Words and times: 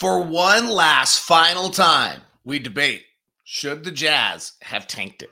For 0.00 0.22
one 0.22 0.70
last 0.70 1.20
final 1.20 1.68
time, 1.68 2.22
we 2.42 2.58
debate 2.58 3.04
should 3.44 3.84
the 3.84 3.90
Jazz 3.90 4.52
have 4.62 4.86
tanked 4.86 5.20
it? 5.22 5.28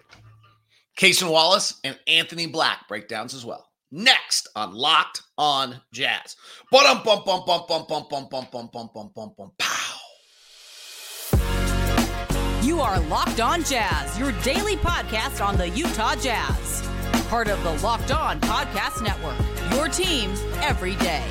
Cason 0.95 1.31
Wallace 1.31 1.81
and 1.85 1.99
Anthony 2.07 2.47
Black 2.47 2.87
breakdowns 2.87 3.33
as 3.33 3.47
well. 3.47 3.67
Next 3.91 4.47
on 4.55 4.75
Locked 4.75 5.23
on 5.39 5.81
Jazz. 5.91 6.37
Pow. 9.59 9.97
You 12.63 12.83
are 12.83 13.01
Locked 13.01 13.41
On 13.41 13.65
Jazz, 13.65 14.19
your 14.19 14.33
daily 14.43 14.77
podcast 14.77 15.43
on 15.43 15.57
the 15.57 15.71
Utah 15.71 16.15
Jazz. 16.17 16.87
Part 17.31 17.49
of 17.49 17.63
the 17.63 17.73
Locked 17.83 18.11
On 18.11 18.39
Podcast 18.43 19.03
Network. 19.03 19.39
Your 19.73 19.89
team 19.89 20.35
every 20.61 20.97
day. 20.97 21.25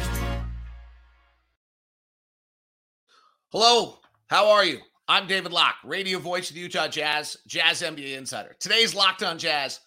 Hello, 3.53 3.99
how 4.29 4.49
are 4.49 4.65
you? 4.65 4.79
I'm 5.07 5.25
David 5.25 5.53
Locke, 5.53 5.77
radio 5.85 6.19
voice 6.19 6.49
of 6.49 6.55
the 6.55 6.61
Utah 6.61 6.89
Jazz, 6.89 7.37
Jazz 7.47 7.81
NBA 7.81 8.17
insider. 8.17 8.57
Today's 8.59 8.93
Locked 8.93 9.23
on 9.23 9.37
Jazz. 9.37 9.79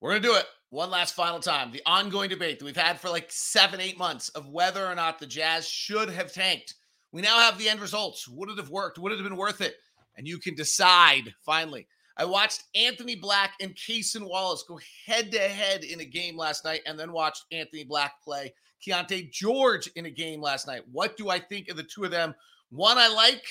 We're 0.00 0.12
going 0.12 0.22
to 0.22 0.28
do 0.28 0.34
it 0.36 0.46
one 0.70 0.88
last 0.88 1.14
final 1.14 1.38
time. 1.38 1.70
The 1.70 1.82
ongoing 1.84 2.30
debate 2.30 2.58
that 2.58 2.64
we've 2.64 2.74
had 2.74 2.98
for 2.98 3.10
like 3.10 3.30
seven, 3.30 3.78
eight 3.78 3.98
months 3.98 4.30
of 4.30 4.48
whether 4.48 4.86
or 4.86 4.94
not 4.94 5.18
the 5.18 5.26
Jazz 5.26 5.68
should 5.68 6.08
have 6.08 6.32
tanked. 6.32 6.76
We 7.12 7.20
now 7.20 7.40
have 7.40 7.58
the 7.58 7.68
end 7.68 7.82
results. 7.82 8.26
Would 8.26 8.48
it 8.48 8.56
have 8.56 8.70
worked? 8.70 8.98
Would 8.98 9.12
it 9.12 9.18
have 9.18 9.28
been 9.28 9.36
worth 9.36 9.60
it? 9.60 9.74
And 10.16 10.26
you 10.26 10.38
can 10.38 10.54
decide 10.54 11.34
finally. 11.44 11.86
I 12.16 12.24
watched 12.24 12.64
Anthony 12.74 13.16
Black 13.16 13.52
and 13.60 13.74
Cason 13.74 14.26
Wallace 14.26 14.64
go 14.66 14.80
head 15.04 15.30
to 15.32 15.40
head 15.40 15.84
in 15.84 16.00
a 16.00 16.06
game 16.06 16.38
last 16.38 16.64
night 16.64 16.80
and 16.86 16.98
then 16.98 17.12
watched 17.12 17.44
Anthony 17.52 17.84
Black 17.84 18.14
play 18.24 18.54
Keyonte 18.82 19.30
George 19.30 19.88
in 19.88 20.06
a 20.06 20.10
game 20.10 20.40
last 20.40 20.66
night. 20.66 20.84
What 20.90 21.18
do 21.18 21.28
I 21.28 21.38
think 21.38 21.68
of 21.68 21.76
the 21.76 21.82
two 21.82 22.04
of 22.04 22.10
them? 22.10 22.34
One 22.74 22.98
I 22.98 23.06
like, 23.06 23.44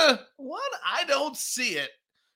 eh, 0.00 0.16
one 0.36 0.60
I 0.84 1.04
don't 1.04 1.36
see 1.36 1.74
it. 1.74 1.90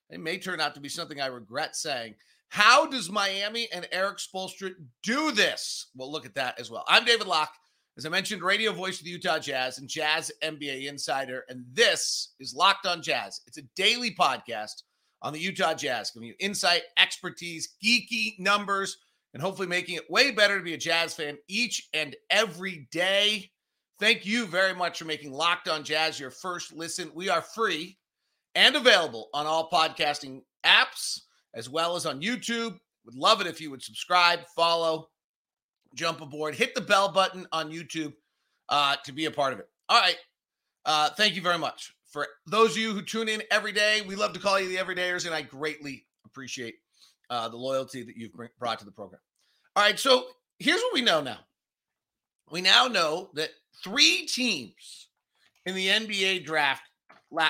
It 0.09 0.21
may 0.21 0.39
turn 0.39 0.61
out 0.61 0.75
to 0.77 0.81
be 0.81 0.89
something 0.89 1.21
I 1.21 1.27
regret 1.27 1.75
saying. 1.75 2.15
How 2.49 2.87
does 2.87 3.11
Miami 3.11 3.67
and 3.73 3.89
Erik 3.91 4.19
Spoelstra 4.19 4.73
do 5.03 5.33
this? 5.33 5.89
Well, 5.97 6.13
look 6.13 6.25
at 6.25 6.37
that 6.37 6.61
as 6.61 6.71
well. 6.71 6.85
I'm 6.87 7.05
David 7.05 7.27
Locke. 7.27 7.53
As 7.99 8.07
I 8.07 8.09
mentioned, 8.09 8.43
radio 8.43 8.73
voice 8.73 9.01
of 9.01 9.05
the 9.05 9.11
Utah 9.11 9.41
Jazz 9.41 9.79
and 9.79 9.89
Jazz 9.89 10.31
NBA 10.45 10.87
insider. 10.89 11.45
And 11.49 11.65
this 11.73 12.35
is 12.39 12.55
Locked 12.55 12.87
on 12.87 13.03
Jazz. 13.03 13.41
It's 13.49 13.59
a 13.59 13.69
daily 13.75 14.15
podcast 14.15 14.83
on 15.23 15.33
the 15.33 15.41
Utah 15.41 15.75
Jazz, 15.75 16.13
giving 16.13 16.29
you 16.29 16.35
insight, 16.39 16.83
expertise, 16.99 17.75
geeky 17.85 18.39
numbers, 18.39 18.97
and 19.35 19.43
hopefully 19.43 19.67
making 19.67 19.97
it 19.97 20.09
way 20.09 20.31
better 20.31 20.59
to 20.59 20.65
be 20.65 20.75
a 20.75 20.79
Jazz 20.79 21.15
fan 21.15 21.37
each 21.49 21.89
and 21.93 22.15
every 22.31 22.87
day. 22.93 23.51
Thank 23.99 24.27
you 24.27 24.47
very 24.47 24.75
much 24.75 24.99
for 24.99 25.05
making 25.05 25.33
Locked 25.33 25.69
on 25.69 25.85
Jazz 25.85 26.19
your 26.19 26.31
first 26.31 26.73
listen. 26.73 27.11
We 27.15 27.29
are 27.29 27.43
free 27.43 27.99
and 28.55 28.75
available 28.75 29.29
on 29.33 29.47
all 29.47 29.71
podcasting 29.71 30.43
apps 30.65 31.21
as 31.55 31.69
well 31.69 31.97
as 31.97 32.07
on 32.07 32.21
YouTube. 32.21 32.79
Would 33.05 33.15
love 33.15 33.41
it 33.41 33.47
if 33.47 33.61
you 33.61 33.71
would 33.71 33.83
subscribe, 33.83 34.41
follow, 34.55 35.09
jump 35.95 36.21
aboard, 36.21 36.55
hit 36.55 36.75
the 36.75 36.81
bell 36.81 37.11
button 37.11 37.47
on 37.53 37.71
YouTube 37.71 38.13
uh, 38.69 38.97
to 39.05 39.13
be 39.13 39.27
a 39.27 39.31
part 39.31 39.53
of 39.53 39.59
it. 39.59 39.69
All 39.89 40.01
right. 40.01 40.17
Uh, 40.85 41.11
thank 41.11 41.35
you 41.35 41.43
very 41.43 41.59
much. 41.59 41.93
For 42.11 42.27
those 42.47 42.73
of 42.73 42.79
you 42.79 42.93
who 42.93 43.03
tune 43.03 43.29
in 43.29 43.43
every 43.51 43.73
day, 43.73 44.03
we 44.07 44.17
love 44.17 44.33
to 44.35 44.41
call 44.41 44.61
you 44.61 44.69
the 44.69 44.77
everydayers, 44.77 45.27
and 45.27 45.35
I 45.35 45.43
greatly 45.43 46.05
appreciate 46.25 46.75
uh, 47.31 47.49
the 47.49 47.57
loyalty 47.57 48.03
that 48.03 48.17
you've 48.17 48.33
brought 48.59 48.79
to 48.81 48.85
the 48.85 48.91
program. 48.91 49.21
All 49.77 49.83
right. 49.83 49.99
So 49.99 50.27
here's 50.59 50.81
what 50.81 50.93
we 50.93 51.01
know 51.01 51.23
now 51.23 51.39
we 52.53 52.61
now 52.61 52.87
know 52.87 53.31
that 53.33 53.49
three 53.83 54.27
teams 54.27 55.09
in 55.65 55.75
the 55.75 55.89
NBA 55.89 56.45
draft 56.45 56.83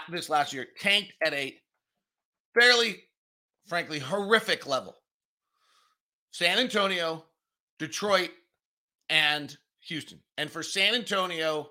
this 0.08 0.30
last 0.30 0.52
year 0.52 0.68
tanked 0.78 1.12
at 1.26 1.34
a 1.34 1.54
fairly, 2.54 3.02
frankly, 3.66 3.98
horrific 3.98 4.64
level. 4.64 4.94
San 6.30 6.58
Antonio, 6.58 7.24
Detroit, 7.80 8.30
and 9.10 9.56
Houston. 9.88 10.20
And 10.38 10.48
for 10.48 10.62
San 10.62 10.94
Antonio, 10.94 11.70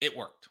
it 0.00 0.16
worked. 0.16 0.48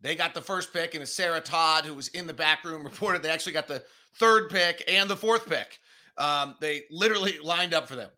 They 0.00 0.14
got 0.14 0.34
the 0.34 0.40
first 0.40 0.72
pick, 0.72 0.94
and 0.94 1.06
Sarah 1.06 1.40
Todd, 1.40 1.84
who 1.84 1.94
was 1.94 2.08
in 2.08 2.28
the 2.28 2.32
back 2.32 2.64
room, 2.64 2.84
reported 2.84 3.22
they 3.22 3.30
actually 3.30 3.52
got 3.52 3.66
the 3.66 3.82
third 4.14 4.48
pick 4.48 4.84
and 4.86 5.10
the 5.10 5.16
fourth 5.16 5.48
pick. 5.48 5.78
Um, 6.16 6.54
they 6.60 6.84
literally 6.88 7.38
lined 7.42 7.74
up 7.74 7.88
for 7.88 7.96
them. 7.96 8.10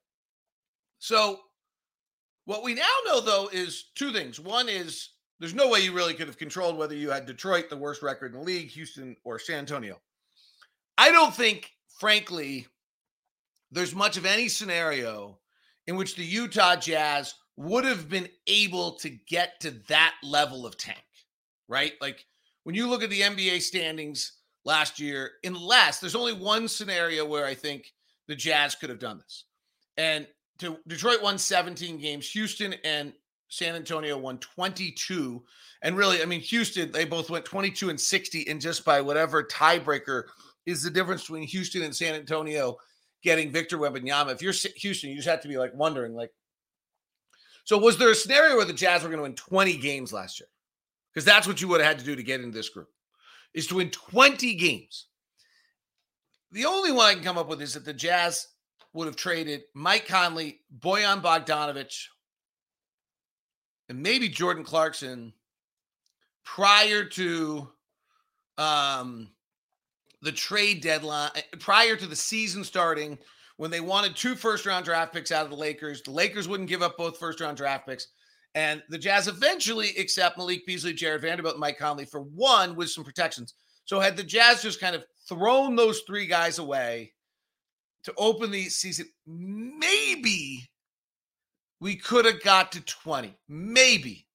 So 0.98 1.41
what 2.44 2.62
we 2.62 2.75
now 2.75 2.82
know, 3.06 3.21
though, 3.21 3.49
is 3.53 3.91
two 3.94 4.12
things. 4.12 4.38
One 4.38 4.69
is 4.69 5.10
there's 5.41 5.55
no 5.55 5.69
way 5.69 5.81
you 5.81 5.93
really 5.93 6.15
could 6.15 6.27
have 6.27 6.38
controlled 6.38 6.77
whether 6.77 6.94
you 6.94 7.10
had 7.10 7.27
Detroit, 7.27 7.69
the 7.69 7.77
worst 7.77 8.03
record 8.03 8.32
in 8.32 8.38
the 8.38 8.44
league, 8.44 8.71
Houston, 8.71 9.16
or 9.25 9.38
San 9.38 9.60
Antonio. 9.60 10.00
I 10.97 11.10
don't 11.10 11.34
think, 11.34 11.71
frankly, 11.99 12.66
there's 13.71 13.94
much 13.94 14.16
of 14.16 14.27
any 14.27 14.49
scenario 14.49 15.38
in 15.87 15.97
which 15.97 16.15
the 16.15 16.25
Utah 16.25 16.77
Jazz 16.77 17.34
would 17.56 17.84
have 17.84 18.09
been 18.09 18.28
able 18.47 18.93
to 18.93 19.10
get 19.10 19.60
to 19.60 19.72
that 19.88 20.15
level 20.22 20.66
of 20.66 20.77
tank, 20.77 21.04
right? 21.69 21.93
Like 22.00 22.25
when 22.65 22.75
you 22.75 22.88
look 22.88 23.03
at 23.03 23.10
the 23.10 23.21
NBA 23.21 23.62
standings 23.62 24.33
last 24.65 24.99
year, 25.00 25.33
unless 25.44 26.00
there's 26.00 26.15
only 26.15 26.33
one 26.33 26.69
scenario 26.69 27.25
where 27.25 27.47
I 27.47 27.54
think 27.54 27.93
the 28.28 28.34
Jazz 28.34 28.75
could 28.75 28.91
have 28.91 28.99
done 28.99 29.19
this. 29.19 29.44
And 29.97 30.27
to 30.59 30.78
Detroit 30.87 31.22
won 31.22 31.38
17 31.38 31.98
games. 31.98 32.31
Houston 32.31 32.75
and 32.84 33.12
San 33.48 33.75
Antonio 33.75 34.16
won 34.16 34.38
22. 34.38 35.42
And 35.82 35.97
really, 35.97 36.22
I 36.22 36.25
mean, 36.25 36.41
Houston, 36.41 36.91
they 36.91 37.04
both 37.04 37.31
went 37.31 37.44
22 37.44 37.91
and 37.91 38.00
60. 38.00 38.48
And 38.48 38.60
just 38.60 38.84
by 38.84 39.00
whatever 39.00 39.44
tiebreaker 39.44 40.25
is 40.66 40.82
the 40.82 40.91
difference 40.91 41.22
between 41.22 41.47
Houston 41.47 41.82
and 41.82 41.94
San 41.94 42.15
Antonio 42.15 42.76
getting 43.22 43.50
Victor 43.50 43.78
Wembanyama. 43.78 44.32
If 44.32 44.42
you're 44.42 44.53
Houston, 44.76 45.10
you 45.10 45.16
just 45.16 45.28
have 45.28 45.41
to 45.42 45.48
be 45.48 45.59
like 45.59 45.75
wondering, 45.75 46.15
like, 46.15 46.31
so 47.65 47.78
was 47.78 47.97
there 47.97 48.10
a 48.10 48.15
scenario 48.15 48.56
where 48.56 48.66
the 48.66 48.72
Jazz 48.72 49.03
were 49.03 49.09
going 49.09 49.19
to 49.19 49.22
win 49.22 49.34
20 49.34 49.76
games 49.78 50.12
last 50.12 50.38
year? 50.38 50.48
Because 51.12 51.25
that's 51.25 51.47
what 51.47 51.60
you 51.60 51.69
would 51.69 51.81
have 51.81 51.88
had 51.88 51.98
to 51.98 52.04
do 52.04 52.16
to 52.16 52.22
get 52.22 52.41
into 52.41 52.56
this 52.56 52.69
group, 52.69 52.88
is 53.54 53.66
to 53.69 53.76
win 53.76 53.91
20 53.91 54.54
games. 54.56 55.06
The 56.53 56.66
only 56.66 56.92
one 56.92 57.06
I 57.06 57.15
can 57.15 57.25
come 57.25 57.38
up 57.38 57.48
with 57.48 57.62
is 57.62 57.75
that 57.75 57.84
the 57.84 57.94
Jazz 57.94 58.48
would 58.94 59.06
have 59.06 59.16
traded 59.16 59.65
Mike 59.75 60.06
Conley, 60.06 60.60
Bojan 60.78 61.21
Bogdanovic, 61.21 62.06
and 63.88 64.03
maybe 64.03 64.28
Jordan 64.28 64.65
Clarkson 64.65 65.32
prior 66.44 67.04
to 67.04 67.69
um, 68.56 69.28
the 70.22 70.33
trade 70.33 70.81
deadline, 70.81 71.31
eh, 71.34 71.43
prior 71.59 71.97
to 71.97 72.06
the 72.06 72.16
season 72.16 72.65
starting, 72.65 73.19
when 73.56 73.71
they 73.71 73.81
wanted 73.81 74.16
two 74.16 74.34
first 74.34 74.65
round 74.66 74.84
draft 74.84 75.12
picks 75.12 75.33
out 75.33 75.44
of 75.44 75.50
the 75.50 75.56
Lakers. 75.56 76.03
The 76.03 76.10
Lakers 76.10 76.49
wouldn't 76.49 76.69
give 76.69 76.83
up 76.83 76.97
both 76.97 77.19
first 77.19 77.41
round 77.41 77.56
draft 77.56 77.87
picks. 77.87 78.09
And 78.54 78.83
the 78.88 78.99
Jazz 78.99 79.27
eventually 79.27 79.91
accept 79.99 80.38
Malik 80.38 80.65
Beasley, 80.65 80.93
Jarred 80.93 81.22
Vanderbilt, 81.22 81.54
and 81.54 81.60
Mike 81.60 81.78
Conley 81.78 82.04
for 82.04 82.21
one 82.21 82.77
with 82.77 82.91
some 82.91 83.03
protections. 83.03 83.54
So 83.84 83.99
had 83.99 84.16
the 84.16 84.22
Jazz 84.22 84.62
just 84.62 84.81
kind 84.81 84.94
of 84.94 85.04
thrown 85.28 85.75
those 85.75 86.03
three 86.06 86.27
guys 86.27 86.59
away 86.60 87.13
to 88.04 88.15
open 88.16 88.50
the 88.50 88.69
season, 88.69 89.06
maybe 89.26 90.69
we 91.81 91.97
could 91.97 92.25
have 92.25 92.42
got 92.42 92.72
to 92.72 92.81
20. 92.81 93.37
Maybe. 93.48 94.26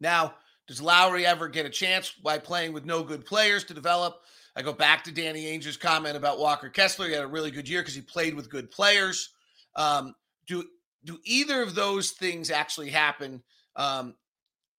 Now, 0.00 0.34
does 0.66 0.80
Lauri 0.80 1.26
ever 1.26 1.48
get 1.48 1.66
a 1.66 1.70
chance 1.70 2.12
by 2.12 2.38
playing 2.38 2.72
with 2.72 2.84
no 2.84 3.02
good 3.02 3.26
players 3.26 3.64
to 3.64 3.74
develop? 3.74 4.20
I 4.56 4.62
go 4.62 4.72
back 4.72 5.04
to 5.04 5.12
Danny 5.12 5.46
Ainge's 5.46 5.76
comment 5.76 6.16
about 6.16 6.38
Walker 6.38 6.68
Kessler. 6.68 7.08
He 7.08 7.12
had 7.12 7.24
a 7.24 7.28
really 7.28 7.50
good 7.50 7.68
year 7.68 7.82
because 7.82 7.94
he 7.94 8.00
played 8.00 8.34
with 8.34 8.50
good 8.50 8.70
players. 8.70 9.30
Um, 9.76 10.14
do 10.46 10.64
do 11.04 11.18
either 11.24 11.60
of 11.60 11.74
those 11.74 12.12
things 12.12 12.50
actually 12.50 12.88
happen? 12.88 13.42
Um, 13.76 14.14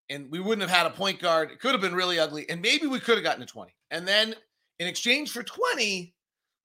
and 0.10 0.32
we 0.32 0.40
wouldn't 0.40 0.68
have 0.68 0.76
had 0.76 0.88
a 0.88 0.96
point 0.96 1.20
guard. 1.20 1.52
It 1.52 1.60
could 1.60 1.74
have 1.74 1.82
been 1.82 1.94
really 1.94 2.20
ugly, 2.20 2.50
and 2.50 2.62
maybe 2.62 2.88
we 2.88 3.00
could 3.00 3.16
have 3.16 3.24
gotten 3.24 3.46
to 3.46 3.52
20. 3.52 3.76
And 3.92 4.08
then 4.08 4.34
in 4.80 4.88
exchange 4.88 5.32
for 5.32 5.44
20, 5.44 6.15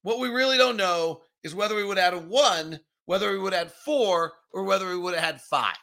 what 0.02 0.18
we 0.18 0.28
really 0.28 0.58
don't 0.58 0.76
know 0.76 1.20
is 1.42 1.54
whether 1.54 1.74
we 1.74 1.84
would 1.84 1.98
had 1.98 2.14
a 2.14 2.18
one, 2.18 2.80
whether 3.06 3.30
we 3.32 3.38
would 3.38 3.52
had 3.52 3.72
four, 3.72 4.32
or 4.52 4.64
whether 4.64 4.88
we 4.88 4.98
would 4.98 5.14
have 5.14 5.24
had 5.24 5.40
five. 5.40 5.74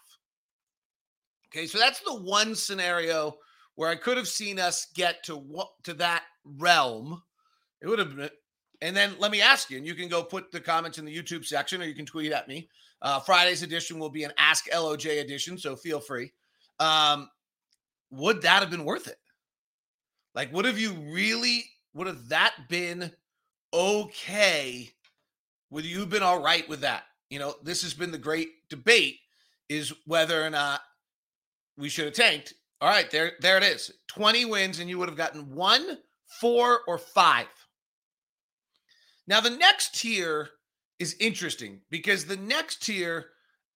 Okay, 1.48 1.68
so 1.68 1.78
that's 1.78 2.02
the 2.02 2.16
one 2.16 2.56
scenario 2.56 3.38
where 3.76 3.90
I 3.90 3.96
could 3.96 4.18
have 4.18 4.28
seen 4.28 4.60
us 4.60 4.88
get 4.96 5.24
to 5.26 5.36
what 5.36 5.70
to 5.84 5.94
that 5.96 6.24
realm. 6.44 7.22
It 7.82 7.88
would 7.88 8.00
have 8.00 8.16
been, 8.16 8.30
and 8.82 8.96
then 8.96 9.14
let 9.20 9.32
me 9.32 9.42
ask 9.42 9.70
you, 9.70 9.78
and 9.78 9.86
you 9.86 9.96
can 9.96 10.10
go 10.10 10.24
put 10.24 10.52
the 10.52 10.60
comments 10.60 10.98
in 10.98 11.06
the 11.06 11.16
YouTube 11.16 11.46
section, 11.46 11.82
or 11.82 11.86
you 11.86 11.96
can 11.96 12.06
tweet 12.06 12.32
at 12.32 12.48
me. 12.48 12.70
Uh, 13.02 13.20
Friday's 13.20 13.64
edition 13.64 14.00
will 14.00 14.10
be 14.10 14.24
an 14.24 14.34
Ask 14.38 14.70
LOJ 14.72 15.22
edition, 15.22 15.58
so 15.58 15.76
feel 15.76 16.00
free. 16.00 16.34
Um, 16.80 17.30
would 18.10 18.42
that 18.42 18.62
have 18.62 18.72
been 18.72 18.86
worth 18.86 19.08
it? 19.08 19.18
Like, 20.34 20.52
would 20.54 20.66
have 20.66 20.80
you 20.80 20.94
really? 20.94 21.66
Would 21.94 22.08
have 22.08 22.30
that 22.30 22.56
been 22.70 23.12
okay 23.74 24.90
with 25.70 25.86
you've 25.86 26.10
been 26.10 26.24
all 26.24 26.42
right 26.42 26.68
with 26.70 26.82
that? 26.82 27.04
You 27.30 27.40
know, 27.40 27.56
this 27.64 27.82
has 27.84 27.94
been 27.94 28.12
the 28.12 28.18
great 28.18 28.50
debate 28.70 29.18
is 29.70 29.94
whether 30.06 30.44
or 30.44 30.50
not 30.50 30.82
we 31.78 31.90
should 31.90 32.06
have 32.06 32.14
tanked. 32.14 32.54
All 32.80 32.90
right, 32.90 33.10
there, 33.10 33.34
there 33.42 33.58
it 33.58 33.64
is. 33.64 33.92
20 34.08 34.46
wins, 34.46 34.80
and 34.80 34.90
you 34.90 34.98
would 34.98 35.10
have 35.10 35.18
gotten 35.18 35.54
one, 35.54 35.98
four, 36.40 36.82
or 36.88 36.98
five. 36.98 37.48
Now, 39.28 39.42
the 39.42 39.50
next 39.50 40.00
tier 40.00 40.50
is 41.00 41.16
interesting 41.20 41.82
because 41.90 42.26
the 42.26 42.38
next 42.38 42.84
tier, 42.84 43.28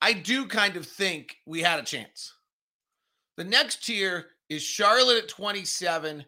I 0.01 0.13
do 0.13 0.45
kind 0.45 0.75
of 0.77 0.85
think 0.85 1.35
we 1.45 1.61
had 1.61 1.79
a 1.79 1.83
chance. 1.83 2.33
The 3.37 3.43
next 3.43 3.85
tier 3.85 4.27
is 4.49 4.61
Charlotte 4.61 5.23
at 5.23 5.29
27 5.29 6.25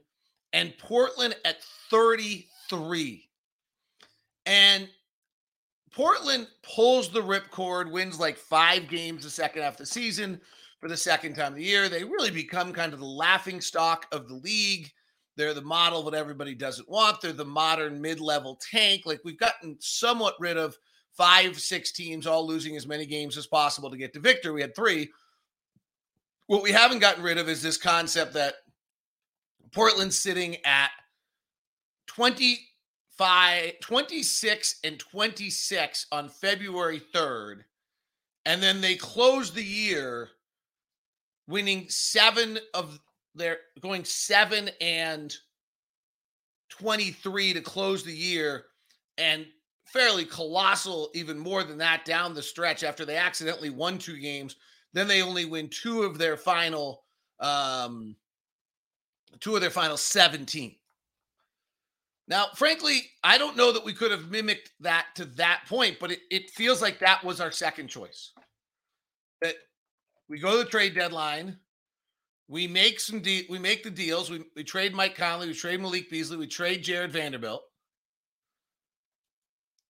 and 0.53 0.77
Portland 0.77 1.35
at 1.45 1.61
33. 1.89 3.29
And 4.45 4.89
Portland 5.91 6.47
pulls 6.63 7.09
the 7.09 7.21
ripcord, 7.21 7.91
wins 7.91 8.19
like 8.19 8.37
five 8.37 8.87
games 8.87 9.23
the 9.23 9.29
second 9.29 9.61
half 9.61 9.73
of 9.73 9.77
the 9.77 9.85
season 9.85 10.41
for 10.79 10.89
the 10.89 10.97
second 10.97 11.35
time 11.35 11.53
of 11.53 11.55
the 11.55 11.63
year. 11.63 11.87
They 11.87 12.03
really 12.03 12.31
become 12.31 12.73
kind 12.73 12.93
of 12.93 12.99
the 12.99 13.05
laughing 13.05 13.61
stock 13.61 14.07
of 14.11 14.27
the 14.27 14.35
league. 14.35 14.91
They're 15.35 15.53
the 15.53 15.61
model 15.61 15.99
of 15.99 16.05
what 16.05 16.13
everybody 16.13 16.55
doesn't 16.55 16.89
want. 16.89 17.21
They're 17.21 17.31
the 17.31 17.45
modern 17.45 18.01
mid 18.01 18.19
level 18.19 18.59
tank. 18.71 19.03
Like 19.05 19.21
we've 19.23 19.39
gotten 19.39 19.77
somewhat 19.79 20.35
rid 20.39 20.57
of 20.57 20.77
five, 21.15 21.59
six 21.59 21.91
teams 21.91 22.27
all 22.27 22.45
losing 22.45 22.75
as 22.75 22.87
many 22.87 23.05
games 23.05 23.37
as 23.37 23.47
possible 23.47 23.89
to 23.89 23.97
get 23.97 24.13
to 24.13 24.19
victory. 24.19 24.51
We 24.51 24.61
had 24.61 24.75
three. 24.75 25.11
What 26.47 26.63
we 26.63 26.71
haven't 26.71 26.99
gotten 26.99 27.23
rid 27.23 27.37
of 27.37 27.49
is 27.49 27.61
this 27.61 27.77
concept 27.77 28.33
that 28.33 28.55
Portland's 29.71 30.19
sitting 30.19 30.57
at 30.65 30.91
25, 33.23 33.79
26 33.79 34.75
and 34.83 34.99
26 34.99 36.07
on 36.11 36.27
February 36.27 37.01
3rd. 37.13 37.61
And 38.45 38.61
then 38.61 38.81
they 38.81 38.95
close 38.95 39.51
the 39.51 39.63
year 39.63 40.29
winning 41.47 41.85
seven 41.87 42.59
of 42.73 42.99
their 43.35 43.59
going 43.79 44.03
seven 44.03 44.69
and 44.81 45.33
23 46.69 47.53
to 47.53 47.61
close 47.61 48.03
the 48.03 48.15
year 48.15 48.65
and 49.17 49.45
fairly 49.85 50.25
colossal, 50.25 51.09
even 51.13 51.39
more 51.39 51.63
than 51.63 51.77
that 51.77 52.03
down 52.03 52.33
the 52.33 52.43
stretch 52.43 52.83
after 52.83 53.05
they 53.05 53.15
accidentally 53.15 53.69
won 53.69 53.97
two 53.97 54.17
games. 54.17 54.57
Then 54.91 55.07
they 55.07 55.21
only 55.21 55.45
win 55.45 55.69
two 55.69 56.03
of 56.03 56.17
their 56.17 56.35
final, 56.35 57.03
um, 57.39 58.17
two 59.39 59.55
of 59.55 59.61
their 59.61 59.69
final 59.69 59.97
17. 59.97 60.75
Now, 62.27 62.47
frankly, 62.55 63.01
I 63.23 63.37
don't 63.37 63.57
know 63.57 63.71
that 63.71 63.83
we 63.83 63.93
could 63.93 64.11
have 64.11 64.31
mimicked 64.31 64.71
that 64.79 65.07
to 65.15 65.25
that 65.25 65.63
point, 65.67 65.97
but 65.99 66.11
it, 66.11 66.19
it 66.31 66.49
feels 66.51 66.81
like 66.81 66.99
that 66.99 67.23
was 67.23 67.41
our 67.41 67.51
second 67.51 67.87
choice. 67.87 68.31
That 69.41 69.55
we 70.29 70.39
go 70.39 70.51
to 70.51 70.63
the 70.63 70.69
trade 70.69 70.95
deadline, 70.95 71.57
we 72.47 72.67
make 72.67 72.99
some 72.99 73.19
de- 73.19 73.45
we 73.49 73.59
make 73.59 73.83
the 73.83 73.89
deals, 73.89 74.29
we, 74.29 74.43
we 74.55 74.63
trade 74.63 74.93
Mike 74.93 75.15
Conley, 75.15 75.47
we 75.47 75.53
trade 75.53 75.81
Malik 75.81 76.09
Beasley, 76.09 76.37
we 76.37 76.47
trade 76.47 76.83
Jarred 76.83 77.11
Vanderbilt. 77.11 77.63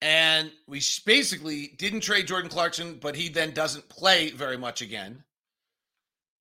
And 0.02 0.52
we 0.68 0.82
basically 1.06 1.76
didn't 1.78 2.02
trade 2.02 2.28
Jordan 2.28 2.50
Clarkson, 2.50 2.98
but 3.00 3.16
he 3.16 3.30
then 3.30 3.52
doesn't 3.52 3.88
play 3.88 4.32
very 4.32 4.58
much 4.58 4.82
again. 4.82 5.24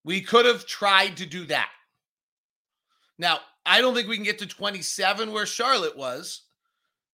We 0.04 0.20
could 0.20 0.46
have 0.46 0.66
tried 0.66 1.18
to 1.18 1.26
do 1.26 1.46
that. 1.46 1.70
Now, 3.18 3.38
I 3.64 3.80
don't 3.80 3.94
think 3.94 4.08
we 4.08 4.16
can 4.16 4.24
get 4.24 4.38
to 4.40 4.46
27 4.46 5.32
where 5.32 5.46
Charlotte 5.46 5.96
was 5.96 6.42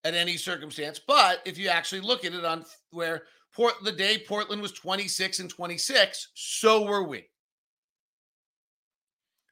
at 0.05 0.15
any 0.15 0.37
circumstance, 0.37 0.99
but 0.99 1.41
if 1.45 1.59
you 1.59 1.69
actually 1.69 2.01
look 2.01 2.25
at 2.25 2.33
it 2.33 2.45
on 2.45 2.65
where 2.91 3.23
Port 3.55 3.75
the 3.83 3.93
day 3.93 4.19
Portland 4.27 4.63
was 4.63 4.73
26 4.73 5.41
and 5.41 5.51
26, 5.51 6.29
so 6.35 6.85
were 6.85 7.03
we. 7.03 7.25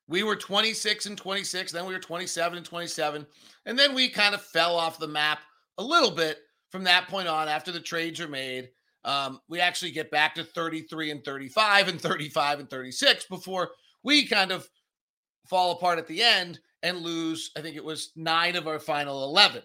We 0.08 0.22
were 0.22 0.37
26 0.37 1.06
and 1.06 1.19
26, 1.19 1.72
then 1.72 1.87
we 1.87 1.93
were 1.93 1.98
27 1.98 2.58
and 2.58 2.66
27, 2.66 3.26
and 3.66 3.78
then 3.78 3.94
we 3.94 4.08
kind 4.08 4.34
of 4.34 4.42
fell 4.42 4.76
off 4.76 4.99
the 4.99 5.08
map 5.08 5.40
a 5.78 5.82
little 5.82 6.12
bit 6.12 6.38
from 6.70 6.84
that 6.84 7.08
point 7.08 7.28
on 7.28 7.49
after 7.49 7.72
the 7.72 7.81
trades 7.81 8.20
are 8.20 8.28
made. 8.28 8.69
Um, 9.04 9.40
we 9.49 9.60
actually 9.60 9.90
get 9.90 10.10
back 10.10 10.34
to 10.37 10.44
33 10.44 11.10
and 11.10 11.25
35 11.25 11.88
and 11.88 12.00
35 12.00 12.60
and 12.60 12.70
36 12.70 13.26
before 13.26 13.70
we 14.02 14.26
kind 14.26 14.52
of 14.52 14.69
fall 15.49 15.72
apart 15.72 15.99
at 15.99 16.06
the 16.06 16.22
end 16.22 16.60
and 16.82 16.99
lose, 16.99 17.50
I 17.56 17.61
think 17.61 17.76
it 17.76 17.84
was 17.84 18.12
nine 18.17 18.56
of 18.56 18.67
our 18.67 18.78
final 18.78 19.25
11. 19.25 19.62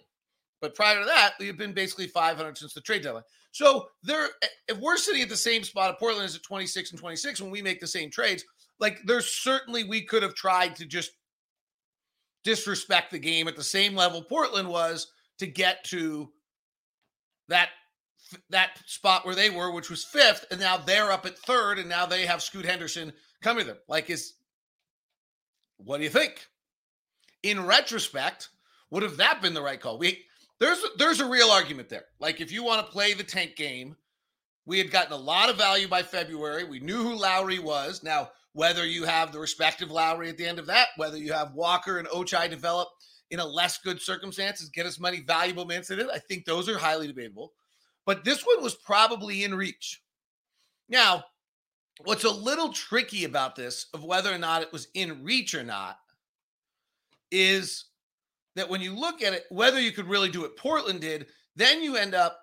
But 0.61 0.75
prior 0.75 0.99
to 0.99 1.05
that, 1.05 1.33
we 1.39 1.47
have 1.47 1.57
been 1.57 1.73
basically 1.73 2.07
500 2.07 2.57
since 2.57 2.73
the 2.73 2.81
trade 2.81 3.01
deadline. 3.01 3.23
So 3.51 3.87
there, 4.03 4.29
if 4.67 4.77
we're 4.77 4.97
sitting 4.97 5.21
at 5.21 5.29
the 5.29 5.35
same 5.35 5.63
spot, 5.63 5.89
of 5.89 5.99
Portland 5.99 6.25
is 6.25 6.35
at 6.35 6.43
26 6.43 6.91
and 6.91 6.99
26 6.99 7.41
when 7.41 7.51
we 7.51 7.61
make 7.61 7.79
the 7.79 7.87
same 7.87 8.09
trades, 8.09 8.45
like 8.79 8.99
there's 9.05 9.27
certainly 9.27 9.83
we 9.83 10.03
could 10.03 10.23
have 10.23 10.35
tried 10.35 10.75
to 10.77 10.85
just 10.85 11.11
disrespect 12.43 13.11
the 13.11 13.19
game 13.19 13.47
at 13.47 13.55
the 13.55 13.63
same 13.63 13.95
level 13.95 14.23
Portland 14.23 14.67
was 14.67 15.07
to 15.37 15.47
get 15.47 15.83
to 15.85 16.31
that 17.47 17.69
that 18.49 18.79
spot 18.85 19.25
where 19.25 19.35
they 19.35 19.49
were, 19.49 19.71
which 19.71 19.89
was 19.89 20.05
fifth, 20.05 20.45
and 20.51 20.59
now 20.59 20.77
they're 20.77 21.11
up 21.11 21.25
at 21.25 21.37
third, 21.37 21.79
and 21.79 21.89
now 21.89 22.05
they 22.05 22.25
have 22.25 22.41
Scoot 22.41 22.63
Henderson 22.65 23.11
coming 23.41 23.65
to 23.65 23.71
them. 23.71 23.81
Like, 23.89 24.09
is 24.09 24.35
what 25.77 25.97
do 25.97 26.03
you 26.03 26.09
think? 26.09 26.47
In 27.43 27.65
retrospect, 27.65 28.49
would 28.91 29.03
have 29.03 29.17
that 29.17 29.41
been 29.41 29.53
the 29.53 29.61
right 29.61 29.79
call? 29.79 29.97
We 29.97 30.25
there's 30.59 30.83
there's 30.97 31.19
a 31.19 31.29
real 31.29 31.49
argument 31.49 31.89
there. 31.89 32.05
Like, 32.19 32.39
if 32.39 32.51
you 32.51 32.63
want 32.63 32.85
to 32.85 32.91
play 32.91 33.13
the 33.13 33.23
tank 33.23 33.55
game, 33.55 33.95
we 34.65 34.77
had 34.77 34.91
gotten 34.91 35.13
a 35.13 35.17
lot 35.17 35.49
of 35.49 35.57
value 35.57 35.87
by 35.87 36.03
February. 36.03 36.63
We 36.63 36.79
knew 36.79 37.01
who 37.01 37.15
Lauri 37.15 37.59
was. 37.59 38.03
Now, 38.03 38.29
whether 38.53 38.85
you 38.85 39.05
have 39.05 39.31
the 39.31 39.39
respective 39.39 39.89
Lauri 39.89 40.29
at 40.29 40.37
the 40.37 40.45
end 40.45 40.59
of 40.59 40.67
that, 40.67 40.89
whether 40.97 41.17
you 41.17 41.33
have 41.33 41.55
Walker 41.55 41.97
and 41.97 42.07
Ochai 42.09 42.49
develop 42.49 42.89
in 43.31 43.39
a 43.39 43.45
less 43.45 43.77
good 43.77 44.01
circumstances, 44.01 44.69
get 44.69 44.85
as 44.85 44.99
many 44.99 45.21
valuable 45.21 45.65
minutes 45.65 45.89
in 45.89 45.99
it. 45.99 46.07
I 46.13 46.19
think 46.19 46.45
those 46.45 46.67
are 46.69 46.77
highly 46.77 47.07
debatable. 47.07 47.53
But 48.05 48.23
this 48.25 48.45
one 48.45 48.61
was 48.61 48.75
probably 48.75 49.43
in 49.43 49.55
reach. 49.55 50.01
Now, 50.89 51.23
what's 52.03 52.25
a 52.25 52.29
little 52.29 52.73
tricky 52.73 53.23
about 53.23 53.55
this, 53.55 53.87
of 53.93 54.03
whether 54.03 54.33
or 54.33 54.37
not 54.37 54.61
it 54.61 54.73
was 54.73 54.89
in 54.93 55.23
reach 55.23 55.55
or 55.55 55.63
not, 55.63 55.97
is 57.31 57.85
that 58.55 58.69
when 58.69 58.81
you 58.81 58.93
look 58.93 59.21
at 59.21 59.33
it, 59.33 59.45
whether 59.49 59.79
you 59.79 59.91
could 59.91 60.07
really 60.07 60.29
do 60.29 60.41
what 60.41 60.57
Portland 60.57 61.01
did, 61.01 61.27
then 61.55 61.81
you 61.81 61.95
end 61.95 62.13
up 62.13 62.39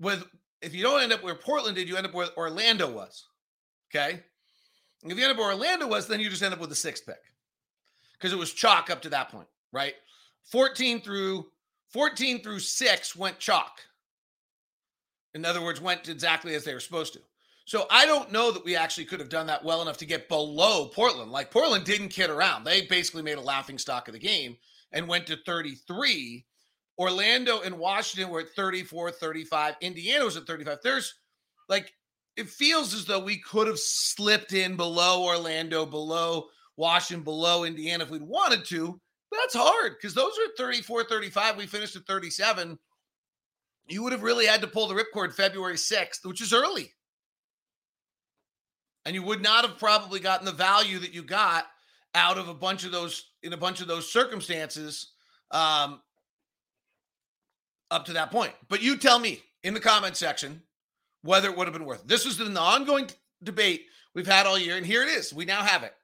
with, 0.00 0.24
if 0.60 0.74
you 0.74 0.82
don't 0.82 1.02
end 1.02 1.12
up 1.12 1.22
where 1.22 1.34
Portland 1.34 1.76
did, 1.76 1.88
you 1.88 1.96
end 1.96 2.06
up 2.06 2.14
where 2.14 2.28
Orlando 2.36 2.90
was. 2.90 3.26
Okay. 3.94 4.20
And 5.02 5.12
if 5.12 5.18
you 5.18 5.24
end 5.24 5.32
up 5.32 5.38
where 5.38 5.52
Orlando 5.52 5.86
was, 5.86 6.08
then 6.08 6.20
you 6.20 6.28
just 6.28 6.42
end 6.42 6.54
up 6.54 6.60
with 6.60 6.70
the 6.70 6.76
sixth 6.76 7.06
pick 7.06 7.22
because 8.14 8.32
it 8.32 8.38
was 8.38 8.52
chalk 8.52 8.90
up 8.90 9.02
to 9.02 9.10
that 9.10 9.30
point, 9.30 9.48
right? 9.72 9.94
14 10.50 11.00
through 11.00 11.46
14 11.94 12.42
through 12.42 12.58
6 12.58 13.16
went 13.16 13.38
chalk. 13.38 13.80
In 15.34 15.44
other 15.44 15.62
words, 15.62 15.80
went 15.80 16.08
exactly 16.08 16.54
as 16.54 16.64
they 16.64 16.74
were 16.74 16.80
supposed 16.80 17.12
to. 17.12 17.20
So 17.66 17.86
I 17.90 18.04
don't 18.04 18.30
know 18.30 18.50
that 18.50 18.64
we 18.64 18.76
actually 18.76 19.06
could 19.06 19.20
have 19.20 19.30
done 19.30 19.46
that 19.46 19.64
well 19.64 19.80
enough 19.80 19.96
to 19.98 20.06
get 20.06 20.28
below 20.28 20.86
Portland. 20.88 21.30
Like 21.30 21.50
Portland 21.50 21.84
didn't 21.84 22.08
kid 22.08 22.28
around. 22.28 22.64
They 22.64 22.82
basically 22.82 23.22
made 23.22 23.38
a 23.38 23.42
laughing 23.42 23.78
stock 23.78 24.06
of 24.06 24.12
the 24.12 24.20
game 24.20 24.56
and 24.92 25.08
went 25.08 25.26
to 25.28 25.36
33. 25.46 26.44
Orlando 26.98 27.62
and 27.62 27.78
Washington 27.78 28.30
were 28.30 28.40
at 28.40 28.50
34, 28.50 29.10
35. 29.12 29.74
Indiana 29.80 30.24
was 30.24 30.36
at 30.36 30.46
35. 30.46 30.78
There's 30.82 31.14
like 31.68 31.92
it 32.36 32.48
feels 32.48 32.94
as 32.94 33.04
though 33.06 33.20
we 33.20 33.38
could 33.38 33.66
have 33.66 33.78
slipped 33.78 34.52
in 34.52 34.76
below 34.76 35.24
Orlando, 35.24 35.86
below 35.86 36.48
Washington, 36.76 37.24
below 37.24 37.64
Indiana 37.64 38.04
if 38.04 38.10
we'd 38.10 38.22
wanted 38.22 38.64
to. 38.66 39.00
That's 39.32 39.54
hard 39.54 39.94
because 39.96 40.14
those 40.14 40.32
are 40.32 40.56
34, 40.56 41.04
35. 41.04 41.56
We 41.56 41.66
finished 41.66 41.96
at 41.96 42.06
37. 42.06 42.78
You 43.88 44.02
would 44.02 44.12
have 44.12 44.22
really 44.22 44.46
had 44.46 44.60
to 44.60 44.66
pull 44.66 44.86
the 44.86 44.94
ripcord 44.94 45.34
February 45.34 45.76
6th, 45.76 46.24
which 46.24 46.40
is 46.40 46.52
early. 46.52 46.92
And 49.06 49.14
you 49.14 49.22
would 49.22 49.42
not 49.42 49.66
have 49.66 49.78
probably 49.78 50.20
gotten 50.20 50.46
the 50.46 50.52
value 50.52 50.98
that 51.00 51.12
you 51.12 51.22
got 51.22 51.66
out 52.14 52.38
of 52.38 52.48
a 52.48 52.54
bunch 52.54 52.84
of 52.84 52.92
those 52.92 53.30
in 53.42 53.52
a 53.52 53.56
bunch 53.56 53.80
of 53.80 53.86
those 53.86 54.10
circumstances 54.10 55.12
um, 55.50 56.00
up 57.90 58.06
to 58.06 58.14
that 58.14 58.30
point. 58.30 58.52
But 58.68 58.82
you 58.82 58.96
tell 58.96 59.18
me 59.18 59.42
in 59.62 59.74
the 59.74 59.80
comment 59.80 60.16
section 60.16 60.62
whether 61.22 61.48
it 61.48 61.56
would 61.56 61.66
have 61.66 61.74
been 61.74 61.86
worth 61.86 62.00
it. 62.00 62.08
This 62.08 62.24
was 62.24 62.38
the 62.38 62.46
ongoing 62.58 63.08
debate 63.42 63.86
we've 64.14 64.26
had 64.26 64.46
all 64.46 64.58
year, 64.58 64.76
and 64.76 64.86
here 64.86 65.02
it 65.02 65.08
is. 65.08 65.32
We 65.32 65.44
now 65.44 65.62
have 65.62 65.82
it. 65.82 65.94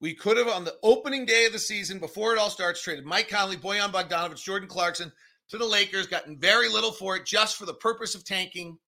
We 0.00 0.14
could 0.14 0.36
have, 0.36 0.48
on 0.48 0.64
the 0.64 0.76
opening 0.82 1.26
day 1.26 1.46
of 1.46 1.52
the 1.52 1.58
season, 1.58 1.98
before 1.98 2.32
it 2.32 2.38
all 2.38 2.50
starts, 2.50 2.82
traded 2.82 3.04
Mike 3.04 3.28
Conley, 3.28 3.56
Bojan 3.56 3.90
Bogdanovic, 3.90 4.40
Jordan 4.42 4.68
Clarkson 4.68 5.10
to 5.48 5.58
the 5.58 5.64
Lakers, 5.64 6.06
gotten 6.06 6.38
very 6.38 6.68
little 6.68 6.92
for 6.92 7.16
it 7.16 7.26
just 7.26 7.56
for 7.56 7.66
the 7.66 7.74
purpose 7.74 8.14
of 8.14 8.24
tanking, 8.24 8.78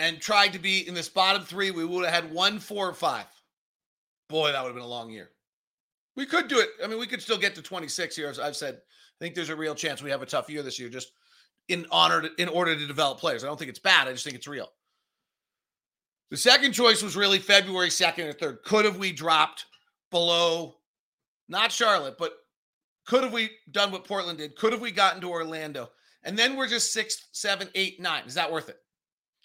and 0.00 0.18
tried 0.18 0.54
to 0.54 0.58
be 0.58 0.88
in 0.88 0.94
this 0.94 1.10
bottom 1.10 1.42
three. 1.44 1.70
We 1.70 1.84
would 1.84 2.06
have 2.06 2.24
had 2.24 2.32
one, 2.32 2.58
four, 2.58 2.88
or 2.88 2.94
five. 2.94 3.26
Boy, 4.28 4.50
that 4.50 4.62
would 4.62 4.68
have 4.68 4.74
been 4.74 4.82
a 4.82 4.88
long 4.88 5.10
year. 5.10 5.30
We 6.16 6.24
could 6.24 6.48
do 6.48 6.58
it. 6.58 6.70
I 6.82 6.86
mean, 6.86 6.98
we 6.98 7.06
could 7.06 7.20
still 7.20 7.38
get 7.38 7.54
to 7.56 7.62
26 7.62 8.16
here. 8.16 8.28
As 8.28 8.38
I've 8.38 8.56
said, 8.56 8.74
I 8.74 9.24
think 9.24 9.34
there's 9.34 9.50
a 9.50 9.56
real 9.56 9.74
chance 9.74 10.02
we 10.02 10.10
have 10.10 10.22
a 10.22 10.26
tough 10.26 10.48
year 10.48 10.62
this 10.62 10.78
year, 10.78 10.88
just 10.88 11.12
in 11.68 11.86
honor 11.90 12.22
to, 12.22 12.30
in 12.38 12.48
order 12.48 12.74
to 12.74 12.86
develop 12.86 13.18
players. 13.18 13.44
I 13.44 13.46
don't 13.46 13.58
think 13.58 13.68
it's 13.68 13.78
bad. 13.78 14.08
I 14.08 14.12
just 14.12 14.24
think 14.24 14.36
it's 14.36 14.48
real. 14.48 14.70
The 16.30 16.36
second 16.36 16.72
choice 16.72 17.02
was 17.02 17.14
really 17.14 17.38
February 17.38 17.90
2nd 17.90 18.30
or 18.30 18.32
3rd. 18.32 18.62
Could 18.62 18.84
have 18.86 18.96
we 18.96 19.12
dropped 19.12 19.66
below, 20.10 20.76
not 21.48 21.72
Charlotte, 21.72 22.16
but 22.18 22.32
could 23.06 23.22
have 23.22 23.32
we 23.32 23.50
done 23.70 23.92
what 23.92 24.06
Portland 24.06 24.38
did? 24.38 24.56
Could 24.56 24.72
have 24.72 24.80
we 24.80 24.92
gotten 24.92 25.20
to 25.20 25.28
Orlando? 25.28 25.90
And 26.22 26.38
then 26.38 26.56
we're 26.56 26.68
just 26.68 26.92
six, 26.92 27.28
seven, 27.32 27.68
eight, 27.74 28.00
nine. 28.00 28.24
Is 28.26 28.34
that 28.34 28.50
worth 28.50 28.68
it? 28.68 28.78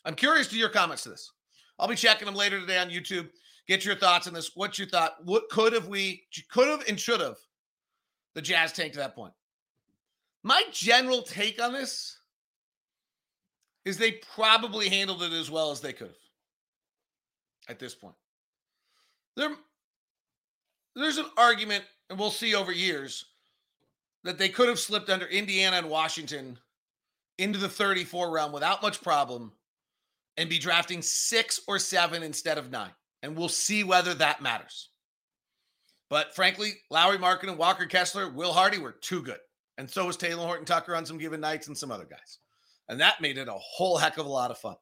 I'm 0.06 0.16
curious 0.16 0.48
to 0.50 0.58
your 0.58 0.70
comments 0.70 1.04
to 1.04 1.10
this. 1.10 1.32
I'll 1.80 1.88
be 1.88 1.96
checking 1.96 2.26
them 2.26 2.36
later 2.36 2.60
today 2.60 2.78
on 2.78 2.90
YouTube. 2.90 3.30
Get 3.68 3.84
your 3.84 3.96
thoughts 3.96 4.28
on 4.28 4.34
this. 4.34 4.52
What 4.56 4.78
you 4.78 4.86
thought? 4.86 5.16
What 5.26 5.50
could 5.50 5.74
have 5.74 5.88
we 5.88 6.24
could 6.52 6.68
have 6.68 6.84
and 6.88 7.00
should 7.00 7.20
have 7.20 7.38
the 8.36 8.42
Jazz 8.42 8.72
take 8.72 8.94
to 8.94 9.00
that 9.00 9.16
point? 9.16 9.34
My 10.44 10.64
general 10.72 11.24
take 11.24 11.62
on 11.62 11.74
this 11.74 12.20
is 13.84 13.98
they 13.98 14.20
probably 14.34 14.90
handled 14.90 15.24
it 15.24 15.34
as 15.34 15.50
well 15.50 15.72
as 15.72 15.82
they 15.82 15.94
could 15.94 16.08
have 16.08 16.16
at 17.68 17.80
this 17.80 17.96
point. 17.96 18.16
There, 19.36 19.50
there's 20.96 21.18
an 21.18 21.26
argument, 21.38 21.84
and 22.10 22.18
we'll 22.18 22.32
see 22.32 22.56
over 22.56 22.72
years, 22.72 23.26
that 24.24 24.38
they 24.38 24.50
could 24.50 24.70
have 24.70 24.80
slipped 24.80 25.10
under 25.10 25.26
Indiana 25.26 25.78
and 25.78 25.90
Washington 25.90 26.58
into 27.38 27.60
the 27.60 27.70
34 27.70 28.32
round 28.32 28.54
without 28.54 28.82
much 28.82 29.02
problem 29.02 29.52
and 30.38 30.50
be 30.50 30.60
drafting 30.60 31.01
six 31.01 31.60
or 31.68 31.80
seven 31.80 32.24
instead 32.24 32.58
of 32.58 32.72
nine. 32.72 32.92
And 33.24 33.36
we'll 33.36 33.50
see 33.50 33.84
whether 33.84 34.13
that 34.15 34.42
matters. 34.42 34.89
But 36.10 36.36
frankly, 36.36 36.74
Lauri 36.92 37.18
Markkanen 37.18 37.50
and 37.50 37.58
Walker 37.58 37.86
Kessler, 37.86 38.30
Will 38.30 38.54
Hardy 38.54 38.77
were 38.77 38.92
too 38.92 39.22
good. 39.22 39.39
And 39.77 39.89
so 39.89 40.06
was 40.06 40.18
Talen 40.18 40.46
Horton 40.46 40.65
Tucker 40.65 40.96
on 40.96 41.06
some 41.06 41.18
given 41.18 41.42
nights 41.42 41.68
and 41.68 41.77
some 41.77 41.92
other 41.92 42.06
guys. 42.06 42.39
And 42.88 43.00
that 43.01 43.22
made 43.22 43.38
it 43.38 43.48
a 43.48 43.54
whole 43.54 43.98
heck 43.98 44.18
of 44.18 44.25
a 44.25 44.30
lot 44.30 44.51
of 44.51 44.58
fun. 44.58 44.75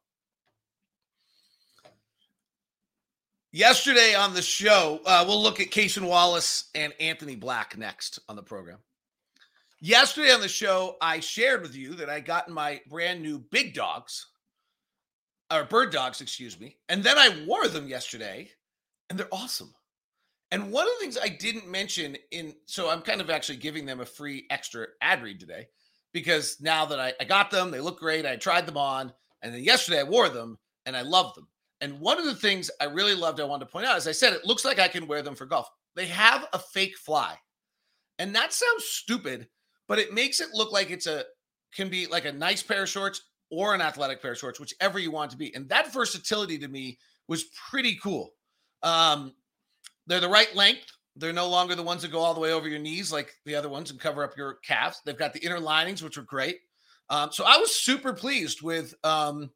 Yesterday 3.52 4.16
on 4.16 4.34
the 4.34 4.42
show, 4.42 5.00
uh, 5.06 5.24
we'll 5.28 5.42
look 5.42 5.60
at 5.60 5.70
Cason 5.70 6.08
Wallace 6.08 6.70
and 6.74 6.92
Anthony 7.00 7.36
Black 7.36 7.78
next 7.78 8.20
on 8.28 8.36
the 8.36 8.42
program. 8.42 8.80
Yesterday 9.80 10.32
on 10.32 10.42
the 10.42 10.48
show, 10.48 10.96
I 11.02 11.20
shared 11.20 11.62
with 11.62 11.76
you 11.76 11.94
that 11.96 12.10
I 12.10 12.20
got 12.20 12.50
my 12.50 12.82
brand 12.90 13.22
new 13.22 13.38
big 13.38 13.74
dogs, 13.74 14.28
or 15.54 15.66
bird 15.66 15.92
dogs, 15.92 16.22
excuse 16.22 16.60
me. 16.60 16.78
And 16.90 17.04
then 17.04 17.18
I 17.18 17.44
wore 17.46 17.68
them 17.68 17.88
yesterday, 17.88 18.50
and 19.10 19.18
they're 19.18 19.28
awesome. 19.32 19.74
And 20.52 20.72
one 20.72 20.88
of 20.88 20.94
the 20.94 21.00
things 21.00 21.18
I 21.18 21.30
didn't 21.30 21.68
mention 21.68 22.16
in, 22.32 22.54
so 22.66 22.90
I'm 22.90 23.02
kind 23.02 23.22
of 23.22 23.30
actually 23.30 23.58
giving 23.58 23.86
them 23.86 24.02
a 24.02 24.06
free 24.06 24.46
extra 24.50 24.88
ad 25.02 25.24
read 25.24 25.40
today 25.40 25.68
because 26.14 26.58
now 26.62 26.86
that 26.86 27.00
I, 27.00 27.14
I 27.20 27.24
got 27.24 27.50
them, 27.50 27.72
they 27.72 27.80
look 27.80 28.00
great. 28.00 28.26
I 28.26 28.36
tried 28.36 28.68
them 28.68 28.78
on, 28.78 29.12
and 29.42 29.54
then 29.54 29.64
yesterday 29.64 30.00
I 30.00 30.04
wore 30.04 30.30
them 30.30 30.60
and 30.86 30.96
I 30.96 31.02
love 31.02 31.34
them. 31.34 31.48
And 31.82 32.00
one 32.00 32.20
of 32.20 32.26
the 32.26 32.36
things 32.36 32.70
I 32.80 32.86
really 32.86 33.16
loved, 33.16 33.40
I 33.40 33.46
wanted 33.46 33.66
to 33.66 33.72
point 33.72 33.86
out, 33.86 33.98
as 33.98 34.08
I 34.08 34.12
said, 34.12 34.34
it 34.34 34.46
looks 34.46 34.64
like 34.64 34.80
I 34.80 34.88
can 34.88 35.08
wear 35.08 35.22
them 35.22 35.36
for 35.36 35.46
golf. 35.46 35.68
They 35.96 36.06
have 36.06 36.48
a 36.54 36.60
fake 36.60 36.98
fly. 36.98 37.36
And 38.20 38.36
that 38.36 38.54
sounds 38.54 38.86
stupid, 38.86 39.48
but 39.88 40.00
it 40.00 40.14
makes 40.14 40.40
it 40.40 40.50
look 40.54 40.72
like 40.72 40.92
it's 40.92 41.08
a 41.08 41.26
can 41.74 41.90
be 41.90 42.06
like 42.06 42.26
a 42.26 42.32
nice 42.32 42.62
pair 42.62 42.84
of 42.84 42.90
shorts 42.90 43.24
or 43.54 43.76
an 43.76 43.82
athletic 43.82 44.22
pair 44.22 44.32
of 44.32 44.38
shorts, 44.38 44.60
whichever 44.60 44.98
you 44.98 45.12
want 45.12 45.30
to 45.32 45.38
be. 45.38 45.54
And 45.54 45.70
that 45.70 45.94
versatility 45.94 46.58
to 46.58 46.68
me 46.68 46.98
was 47.28 47.46
pretty 47.70 48.00
cool. 48.02 48.34
Um, 48.82 49.34
they're 50.08 50.20
the 50.20 50.28
right 50.28 50.54
length. 50.56 50.92
They're 51.16 51.32
no 51.32 51.48
longer 51.48 51.76
the 51.76 51.84
ones 51.84 52.02
that 52.02 52.12
go 52.12 52.20
all 52.20 52.34
the 52.34 52.40
way 52.40 52.52
over 52.52 52.68
your 52.68 52.80
knees 52.80 53.14
like 53.14 53.32
the 53.46 53.56
other 53.56 53.70
ones 53.70 53.92
and 53.92 54.00
cover 54.00 54.24
up 54.24 54.36
your 54.36 54.56
calves. 54.66 55.02
They've 55.06 55.18
got 55.18 55.34
the 55.34 55.46
inner 55.46 55.60
linings, 55.60 56.02
which 56.02 56.18
were 56.18 56.24
great. 56.24 56.58
Um, 57.10 57.32
so 57.32 57.44
I 57.46 57.58
was 57.58 57.76
super 57.76 58.14
pleased 58.14 58.64
with 58.64 58.96
um, 59.04 59.52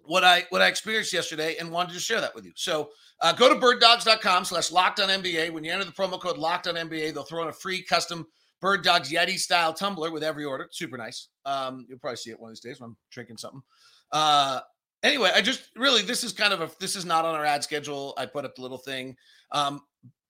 what 0.00 0.22
I 0.22 0.44
what 0.50 0.60
I 0.60 0.66
experienced 0.66 1.14
yesterday 1.14 1.56
and 1.58 1.70
wanted 1.70 1.94
to 1.94 2.00
share 2.00 2.20
that 2.20 2.34
with 2.34 2.44
you. 2.44 2.52
So 2.54 2.90
uh, 3.22 3.32
go 3.32 3.48
to 3.48 3.58
birddogs.com 3.58 4.44
slash 4.44 4.70
locked 4.70 5.00
on 5.00 5.08
NBA. 5.08 5.50
When 5.52 5.64
you 5.64 5.72
enter 5.72 5.84
the 5.84 5.92
promo 5.92 6.20
code 6.20 6.36
locked 6.36 6.66
on 6.66 6.74
NBA, 6.74 7.14
they'll 7.14 7.22
throw 7.22 7.42
in 7.42 7.48
a 7.48 7.52
free 7.52 7.82
custom 7.82 8.26
Bird 8.64 8.82
Dogs 8.82 9.12
Yeti 9.12 9.38
style 9.38 9.74
tumbler 9.74 10.10
with 10.10 10.24
every 10.24 10.46
order. 10.46 10.68
Super 10.70 10.96
nice. 10.96 11.28
Um, 11.44 11.84
you'll 11.86 11.98
probably 11.98 12.16
see 12.16 12.30
it 12.30 12.40
one 12.40 12.48
of 12.48 12.56
these 12.56 12.60
days 12.60 12.80
when 12.80 12.88
I'm 12.88 12.96
drinking 13.10 13.36
something. 13.36 13.60
Uh, 14.10 14.60
anyway, 15.02 15.30
I 15.34 15.42
just 15.42 15.68
really 15.76 16.00
this 16.00 16.24
is 16.24 16.32
kind 16.32 16.54
of 16.54 16.62
a 16.62 16.70
this 16.80 16.96
is 16.96 17.04
not 17.04 17.26
on 17.26 17.34
our 17.34 17.44
ad 17.44 17.62
schedule. 17.62 18.14
I 18.16 18.24
put 18.24 18.46
up 18.46 18.56
the 18.56 18.62
little 18.62 18.78
thing 18.78 19.16
um, 19.52 19.82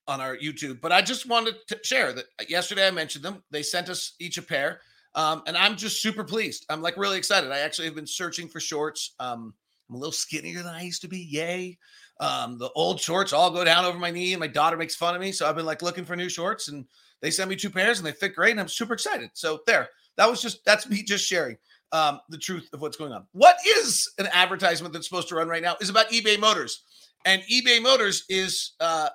on 0.05 0.19
our 0.19 0.35
YouTube, 0.35 0.81
but 0.81 0.91
I 0.91 1.01
just 1.01 1.29
wanted 1.29 1.55
to 1.69 1.79
share 1.81 2.11
that 2.11 2.25
yesterday 2.49 2.85
I 2.85 2.91
mentioned 2.91 3.23
them. 3.23 3.41
They 3.51 3.63
sent 3.63 3.87
us 3.87 4.15
each 4.19 4.37
a 4.37 4.41
pair. 4.41 4.81
Um, 5.13 5.41
and 5.47 5.55
I'm 5.55 5.77
just 5.77 6.01
super 6.01 6.25
pleased. 6.25 6.65
I'm 6.69 6.81
like 6.81 6.97
really 6.97 7.17
excited. 7.17 7.53
I 7.53 7.59
actually 7.59 7.85
have 7.85 7.95
been 7.95 8.05
searching 8.05 8.49
for 8.49 8.59
shorts. 8.59 9.15
Um, 9.17 9.53
I'm 9.87 9.95
a 9.95 9.97
little 9.97 10.11
skinnier 10.11 10.61
than 10.61 10.75
I 10.75 10.81
used 10.81 11.03
to 11.03 11.07
be. 11.07 11.19
Yay. 11.19 11.77
Um, 12.19 12.57
the 12.57 12.69
old 12.75 12.99
shorts 12.99 13.31
all 13.31 13.49
go 13.51 13.63
down 13.63 13.85
over 13.85 13.97
my 13.97 14.11
knee, 14.11 14.33
and 14.33 14.41
my 14.41 14.47
daughter 14.47 14.75
makes 14.75 14.93
fun 14.93 15.15
of 15.15 15.21
me. 15.21 15.31
So 15.31 15.47
I've 15.47 15.55
been 15.55 15.65
like 15.65 15.81
looking 15.81 16.03
for 16.03 16.17
new 16.17 16.27
shorts, 16.27 16.67
and 16.67 16.85
they 17.21 17.31
sent 17.31 17.49
me 17.49 17.55
two 17.55 17.69
pairs 17.69 17.97
and 17.97 18.05
they 18.05 18.11
fit 18.11 18.35
great. 18.35 18.51
And 18.51 18.59
I'm 18.59 18.67
super 18.67 18.93
excited. 18.93 19.29
So 19.33 19.59
there, 19.65 19.89
that 20.17 20.29
was 20.29 20.41
just 20.41 20.63
that's 20.65 20.89
me 20.89 21.03
just 21.03 21.25
sharing 21.25 21.57
um, 21.91 22.19
the 22.29 22.37
truth 22.37 22.69
of 22.73 22.81
what's 22.81 22.97
going 22.97 23.13
on. 23.13 23.25
What 23.31 23.57
is 23.65 24.11
an 24.17 24.27
advertisement 24.33 24.93
that's 24.93 25.07
supposed 25.07 25.29
to 25.29 25.35
run 25.35 25.47
right 25.47 25.63
now 25.63 25.75
is 25.81 25.89
about 25.89 26.09
eBay 26.09 26.39
Motors. 26.39 26.83
And 27.25 27.41
eBay 27.43 27.81
Motors 27.81 28.25
is 28.29 28.73
uh, 28.79 29.09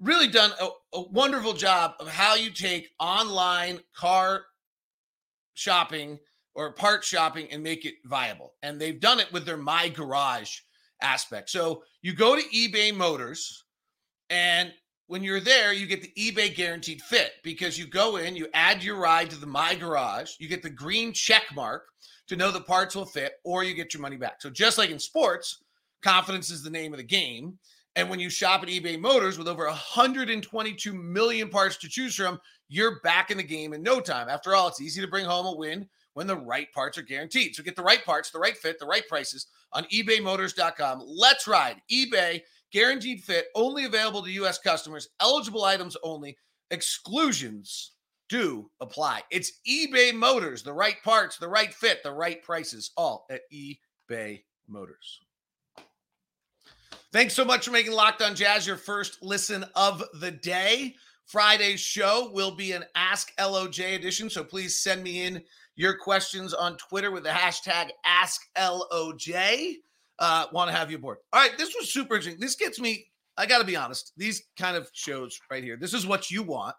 really 0.00 0.28
done 0.28 0.50
a, 0.60 0.68
a 0.94 1.02
wonderful 1.08 1.52
job 1.52 1.94
of 2.00 2.08
how 2.08 2.34
you 2.34 2.50
take 2.50 2.90
online 2.98 3.80
car 3.94 4.44
shopping 5.54 6.18
or 6.54 6.72
part 6.72 7.04
shopping 7.04 7.48
and 7.52 7.62
make 7.62 7.84
it 7.84 7.94
viable. 8.04 8.54
And 8.62 8.80
they've 8.80 8.98
done 8.98 9.20
it 9.20 9.32
with 9.32 9.44
their 9.44 9.56
My 9.56 9.88
Garage 9.88 10.58
aspect. 11.00 11.50
So 11.50 11.84
you 12.02 12.14
go 12.14 12.34
to 12.34 12.42
eBay 12.48 12.94
Motors, 12.94 13.64
and 14.30 14.72
when 15.08 15.24
you're 15.24 15.40
there, 15.40 15.72
you 15.72 15.86
get 15.86 16.02
the 16.02 16.12
eBay 16.16 16.54
guaranteed 16.54 17.00
fit 17.02 17.32
because 17.42 17.78
you 17.78 17.86
go 17.86 18.16
in, 18.16 18.36
you 18.36 18.46
add 18.52 18.84
your 18.84 18.96
ride 18.96 19.30
to 19.30 19.40
the 19.40 19.46
My 19.46 19.74
Garage, 19.74 20.32
you 20.38 20.48
get 20.48 20.62
the 20.62 20.70
green 20.70 21.12
check 21.12 21.44
mark 21.54 21.84
to 22.28 22.36
know 22.36 22.50
the 22.50 22.60
parts 22.60 22.94
will 22.94 23.06
fit, 23.06 23.32
or 23.42 23.64
you 23.64 23.74
get 23.74 23.94
your 23.94 24.02
money 24.02 24.16
back. 24.16 24.42
So 24.42 24.50
just 24.50 24.76
like 24.76 24.90
in 24.90 24.98
sports, 24.98 25.64
confidence 26.02 26.50
is 26.50 26.62
the 26.62 26.70
name 26.70 26.92
of 26.92 26.98
the 26.98 27.04
game. 27.04 27.58
And 27.96 28.10
when 28.10 28.20
you 28.20 28.28
shop 28.28 28.62
at 28.62 28.68
eBay 28.68 29.00
Motors 29.00 29.38
with 29.38 29.48
over 29.48 29.64
122 29.64 30.92
million 30.92 31.48
parts 31.48 31.78
to 31.78 31.88
choose 31.88 32.14
from, 32.14 32.38
you're 32.68 33.00
back 33.00 33.30
in 33.30 33.38
the 33.38 33.42
game 33.42 33.72
in 33.72 33.82
no 33.82 34.00
time. 34.00 34.28
After 34.28 34.54
all, 34.54 34.68
it's 34.68 34.80
easy 34.80 35.00
to 35.00 35.08
bring 35.08 35.24
home 35.24 35.46
a 35.46 35.56
win 35.56 35.88
when 36.12 36.26
the 36.26 36.36
right 36.36 36.70
parts 36.72 36.98
are 36.98 37.02
guaranteed. 37.02 37.54
So 37.54 37.62
get 37.62 37.76
the 37.76 37.82
right 37.82 38.04
parts, 38.04 38.30
the 38.30 38.38
right 38.38 38.56
fit, 38.56 38.78
the 38.78 38.86
right 38.86 39.08
prices 39.08 39.46
on 39.72 39.84
ebaymotors.com. 39.84 41.02
Let's 41.06 41.46
ride. 41.46 41.80
eBay 41.90 42.42
guaranteed 42.72 43.22
fit, 43.22 43.46
only 43.54 43.84
available 43.84 44.22
to 44.22 44.30
U.S. 44.32 44.58
customers, 44.58 45.08
eligible 45.20 45.64
items 45.64 45.96
only, 46.02 46.36
exclusions 46.70 47.92
do 48.28 48.70
apply. 48.80 49.22
It's 49.30 49.60
eBay 49.68 50.14
Motors, 50.14 50.62
the 50.62 50.72
right 50.72 51.02
parts, 51.02 51.38
the 51.38 51.48
right 51.48 51.72
fit, 51.72 52.02
the 52.02 52.12
right 52.12 52.42
prices, 52.42 52.92
all 52.96 53.26
at 53.30 53.40
eBay 53.52 54.42
Motors. 54.68 55.20
Thanks 57.10 57.32
so 57.32 57.44
much 57.44 57.64
for 57.64 57.70
making 57.70 57.92
Locked 57.92 58.20
On 58.20 58.34
Jazz 58.34 58.66
your 58.66 58.76
first 58.76 59.22
listen 59.22 59.64
of 59.74 60.04
the 60.20 60.30
day. 60.30 60.94
Friday's 61.24 61.80
show 61.80 62.30
will 62.32 62.50
be 62.50 62.72
an 62.72 62.84
Ask 62.94 63.34
LOJ 63.38 63.96
edition, 63.96 64.28
so 64.28 64.44
please 64.44 64.78
send 64.78 65.02
me 65.02 65.24
in 65.24 65.42
your 65.74 65.96
questions 65.96 66.52
on 66.52 66.76
Twitter 66.76 67.10
with 67.10 67.22
the 67.22 67.30
hashtag 67.30 67.90
AskLOJ. 68.06 69.76
Uh, 70.18 70.46
Want 70.52 70.70
to 70.70 70.76
have 70.76 70.90
you 70.90 70.96
aboard. 70.96 71.18
All 71.32 71.40
right, 71.40 71.56
this 71.56 71.74
was 71.78 71.92
super 71.92 72.16
interesting. 72.16 72.40
This 72.40 72.56
gets 72.56 72.80
me, 72.80 73.06
I 73.36 73.46
got 73.46 73.58
to 73.58 73.64
be 73.64 73.76
honest, 73.76 74.12
these 74.16 74.42
kind 74.58 74.76
of 74.76 74.90
shows 74.92 75.38
right 75.50 75.62
here, 75.62 75.76
this 75.76 75.94
is 75.94 76.06
what 76.06 76.30
you 76.30 76.42
want. 76.42 76.74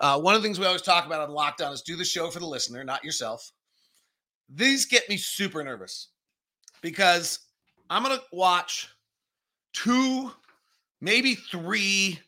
Uh, 0.00 0.20
one 0.20 0.34
of 0.34 0.42
the 0.42 0.46
things 0.46 0.58
we 0.58 0.66
always 0.66 0.82
talk 0.82 1.06
about 1.06 1.26
on 1.26 1.34
lockdown 1.34 1.72
is 1.72 1.82
do 1.82 1.96
the 1.96 2.04
show 2.04 2.30
for 2.30 2.38
the 2.38 2.46
listener, 2.46 2.84
not 2.84 3.04
yourself. 3.04 3.50
These 4.48 4.84
get 4.84 5.08
me 5.08 5.16
super 5.16 5.64
nervous 5.64 6.08
because 6.82 7.40
I'm 7.88 8.04
to 8.04 8.20
watch 8.32 8.90
two, 9.72 10.30
maybe 11.00 11.34
three 11.34 12.20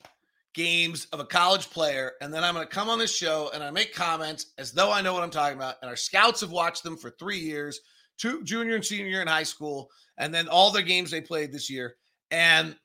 games 0.54 1.06
of 1.12 1.20
a 1.20 1.24
college 1.24 1.70
player, 1.70 2.12
and 2.20 2.32
then 2.32 2.42
I'm 2.42 2.54
going 2.54 2.66
to 2.66 2.74
come 2.74 2.88
on 2.88 2.98
this 2.98 3.14
show 3.14 3.50
and 3.54 3.62
I 3.62 3.70
make 3.70 3.94
comments 3.94 4.46
as 4.58 4.72
though 4.72 4.90
I 4.90 5.02
know 5.02 5.12
what 5.12 5.22
I'm 5.22 5.30
talking 5.30 5.56
about. 5.56 5.76
And 5.82 5.88
our 5.88 5.96
scouts 5.96 6.40
have 6.40 6.50
watched 6.50 6.82
them 6.82 6.96
for 6.96 7.10
three 7.10 7.38
years, 7.38 7.80
two 8.18 8.42
junior 8.44 8.74
and 8.74 8.84
senior 8.84 9.06
year 9.06 9.22
in 9.22 9.28
high 9.28 9.42
school, 9.44 9.90
and 10.18 10.34
then 10.34 10.48
all 10.48 10.70
their 10.70 10.82
games 10.82 11.10
they 11.10 11.20
played 11.20 11.52
this 11.52 11.70
year. 11.70 11.96
And 12.30 12.76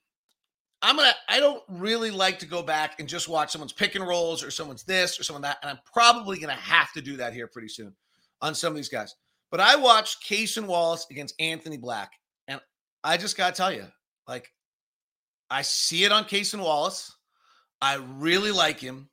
I'm 0.81 0.97
gonna. 0.97 1.13
I 1.27 1.39
don't 1.39 1.63
really 1.67 2.11
like 2.11 2.39
to 2.39 2.45
go 2.45 2.61
back 2.61 2.99
and 2.99 3.07
just 3.07 3.27
watch 3.27 3.51
someone's 3.51 3.73
pick 3.73 3.95
and 3.95 4.05
rolls 4.05 4.43
or 4.43 4.51
someone's 4.51 4.83
this 4.83 5.19
or 5.19 5.23
someone 5.23 5.41
that, 5.41 5.57
and 5.61 5.71
I'm 5.71 5.79
probably 5.91 6.37
gonna 6.39 6.53
have 6.53 6.91
to 6.93 7.01
do 7.01 7.17
that 7.17 7.33
here 7.33 7.47
pretty 7.47 7.69
soon 7.69 7.93
on 8.41 8.53
some 8.53 8.71
of 8.71 8.75
these 8.75 8.89
guys. 8.89 9.15
But 9.49 9.59
I 9.59 9.75
watched 9.75 10.27
Cason 10.27 10.65
Wallace 10.65 11.07
against 11.09 11.35
Anthony 11.39 11.77
Black, 11.77 12.11
and 12.47 12.59
I 13.03 13.17
just 13.17 13.37
gotta 13.37 13.55
tell 13.55 13.71
you, 13.71 13.85
like, 14.27 14.51
I 15.49 15.61
see 15.61 16.03
it 16.03 16.11
on 16.11 16.25
Cason 16.25 16.59
Wallace. 16.59 17.15
I 17.81 17.95
really 18.17 18.51
like 18.51 18.79
him, 18.79 19.09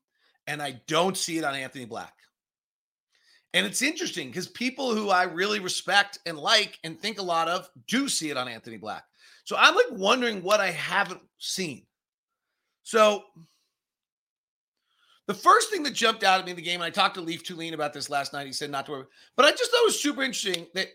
and 0.46 0.60
I 0.60 0.80
don't 0.86 1.16
see 1.16 1.38
it 1.38 1.44
on 1.44 1.54
Anthony 1.54 1.84
Black. 1.84 2.14
And 3.52 3.66
it's 3.66 3.82
interesting 3.82 4.28
because 4.28 4.46
people 4.46 4.94
who 4.94 5.10
I 5.10 5.24
really 5.24 5.58
respect 5.58 6.18
and 6.26 6.38
like 6.38 6.78
and 6.84 6.98
think 7.00 7.18
a 7.18 7.22
lot 7.22 7.48
of 7.48 7.68
do 7.88 8.08
see 8.08 8.30
it 8.30 8.36
on 8.36 8.48
Anthony 8.48 8.76
Black. 8.76 9.04
So 9.44 9.56
I'm 9.58 9.74
like 9.74 9.90
wondering 9.90 10.42
what 10.42 10.60
I 10.60 10.70
haven't 10.70 11.22
seen. 11.38 11.86
So 12.84 13.24
the 15.26 15.34
first 15.34 15.70
thing 15.70 15.82
that 15.84 15.94
jumped 15.94 16.22
out 16.22 16.40
at 16.40 16.44
me 16.44 16.52
in 16.52 16.56
the 16.56 16.62
game, 16.62 16.80
and 16.80 16.84
I 16.84 16.90
talked 16.90 17.14
to 17.16 17.20
Leif 17.20 17.44
Thulin 17.44 17.72
about 17.72 17.92
this 17.92 18.10
last 18.10 18.32
night. 18.32 18.46
He 18.46 18.52
said 18.52 18.70
not 18.70 18.86
to 18.86 18.92
worry, 18.92 19.04
but 19.36 19.46
I 19.46 19.50
just 19.50 19.70
thought 19.70 19.82
it 19.82 19.86
was 19.86 20.00
super 20.00 20.22
interesting 20.22 20.66
that 20.74 20.88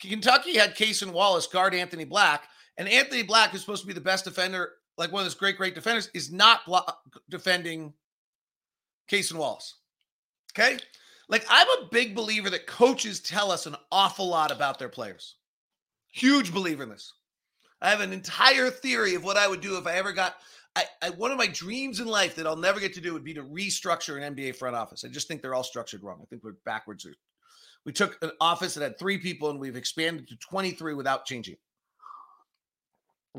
Kentucky 0.00 0.56
had 0.56 0.76
Cason 0.76 1.12
Wallace 1.12 1.46
guard 1.46 1.74
Anthony 1.74 2.04
Black, 2.04 2.44
and 2.76 2.88
Anthony 2.88 3.22
Black, 3.22 3.50
who's 3.50 3.60
supposed 3.60 3.82
to 3.82 3.86
be 3.86 3.92
the 3.92 4.00
best 4.00 4.24
defender, 4.24 4.72
like 4.98 5.12
one 5.12 5.20
of 5.20 5.26
those 5.26 5.34
great, 5.34 5.56
great 5.56 5.74
defenders, 5.74 6.10
is 6.14 6.32
not 6.32 6.64
blo- 6.66 6.84
defending 7.30 7.92
Cason 9.10 9.34
Wallace. 9.34 9.76
Okay. 10.52 10.78
Like, 11.28 11.46
I'm 11.48 11.66
a 11.68 11.88
big 11.90 12.14
believer 12.14 12.50
that 12.50 12.66
coaches 12.66 13.20
tell 13.20 13.50
us 13.50 13.66
an 13.66 13.76
awful 13.90 14.28
lot 14.28 14.50
about 14.50 14.78
their 14.78 14.88
players. 14.88 15.36
Huge 16.12 16.52
believer 16.52 16.82
in 16.82 16.90
this. 16.90 17.12
I 17.80 17.90
have 17.90 18.00
an 18.00 18.12
entire 18.12 18.70
theory 18.70 19.14
of 19.14 19.24
what 19.24 19.36
I 19.36 19.48
would 19.48 19.60
do 19.60 19.76
if 19.76 19.86
I 19.86 19.94
ever 19.94 20.12
got. 20.12 20.36
I, 20.76 20.84
I, 21.02 21.10
one 21.10 21.30
of 21.30 21.38
my 21.38 21.46
dreams 21.46 22.00
in 22.00 22.06
life 22.06 22.34
that 22.36 22.46
I'll 22.46 22.56
never 22.56 22.80
get 22.80 22.94
to 22.94 23.00
do 23.00 23.12
would 23.12 23.24
be 23.24 23.34
to 23.34 23.42
restructure 23.42 24.20
an 24.20 24.34
NBA 24.34 24.56
front 24.56 24.74
office. 24.74 25.04
I 25.04 25.08
just 25.08 25.28
think 25.28 25.40
they're 25.40 25.54
all 25.54 25.64
structured 25.64 26.02
wrong. 26.02 26.18
I 26.22 26.26
think 26.26 26.42
we're 26.42 26.56
backwards. 26.64 27.06
We 27.84 27.92
took 27.92 28.18
an 28.22 28.30
office 28.40 28.74
that 28.74 28.82
had 28.82 28.98
three 28.98 29.18
people 29.18 29.50
and 29.50 29.60
we've 29.60 29.76
expanded 29.76 30.28
to 30.28 30.36
23 30.36 30.94
without 30.94 31.26
changing. 31.26 31.56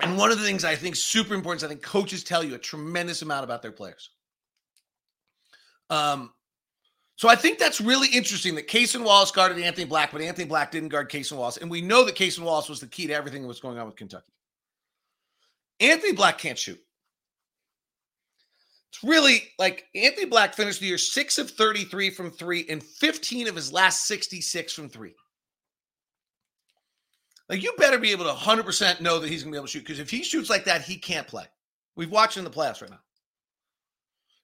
And 0.01 0.17
one 0.17 0.31
of 0.31 0.39
the 0.39 0.45
things 0.45 0.65
I 0.65 0.75
think 0.75 0.95
super 0.95 1.33
important 1.33 1.61
is 1.61 1.63
I 1.63 1.69
think 1.69 1.81
coaches 1.81 2.23
tell 2.23 2.43
you 2.43 2.55
a 2.55 2.59
tremendous 2.59 3.21
amount 3.21 3.45
about 3.45 3.61
their 3.61 3.71
players. 3.71 4.11
Um, 5.89 6.31
so 7.17 7.29
I 7.29 7.35
think 7.35 7.59
that's 7.59 7.79
really 7.79 8.09
interesting 8.09 8.55
that 8.55 8.67
Cason 8.67 9.03
Wallace 9.03 9.31
guarded 9.31 9.59
Anthony 9.59 9.85
Black, 9.85 10.11
but 10.11 10.21
Anthony 10.21 10.47
Black 10.47 10.71
didn't 10.71 10.89
guard 10.89 11.09
Cason 11.09 11.37
Wallace. 11.37 11.57
And 11.57 11.71
we 11.71 11.81
know 11.81 12.03
that 12.03 12.15
Cason 12.15 12.39
Wallace 12.39 12.67
was 12.67 12.81
the 12.81 12.87
key 12.87 13.07
to 13.07 13.13
everything 13.13 13.41
that 13.41 13.47
was 13.47 13.61
going 13.61 13.77
on 13.77 13.85
with 13.85 13.95
Kentucky. 13.95 14.31
Anthony 15.79 16.11
Black 16.11 16.37
can't 16.37 16.59
shoot. 16.59 16.79
It's 18.89 19.03
really 19.03 19.43
like 19.57 19.85
Anthony 19.95 20.25
Black 20.25 20.53
finished 20.53 20.79
the 20.81 20.87
year 20.87 20.97
six 20.97 21.37
of 21.37 21.49
33 21.51 22.09
from 22.09 22.31
three 22.31 22.65
and 22.69 22.83
15 22.83 23.47
of 23.47 23.55
his 23.55 23.71
last 23.71 24.07
66 24.07 24.73
from 24.73 24.89
three. 24.89 25.15
Like 27.49 27.61
you 27.61 27.73
better 27.77 27.97
be 27.97 28.11
able 28.11 28.25
to 28.25 28.31
100% 28.31 29.01
know 29.01 29.19
that 29.19 29.29
he's 29.29 29.43
going 29.43 29.51
to 29.51 29.55
be 29.55 29.59
able 29.59 29.67
to 29.67 29.71
shoot 29.71 29.83
because 29.85 29.99
if 29.99 30.09
he 30.09 30.23
shoots 30.23 30.49
like 30.49 30.65
that, 30.65 30.81
he 30.81 30.97
can't 30.97 31.27
play. 31.27 31.45
We've 31.95 32.11
watched 32.11 32.37
in 32.37 32.43
the 32.43 32.49
playoffs 32.49 32.81
right 32.81 32.91
now. 32.91 32.99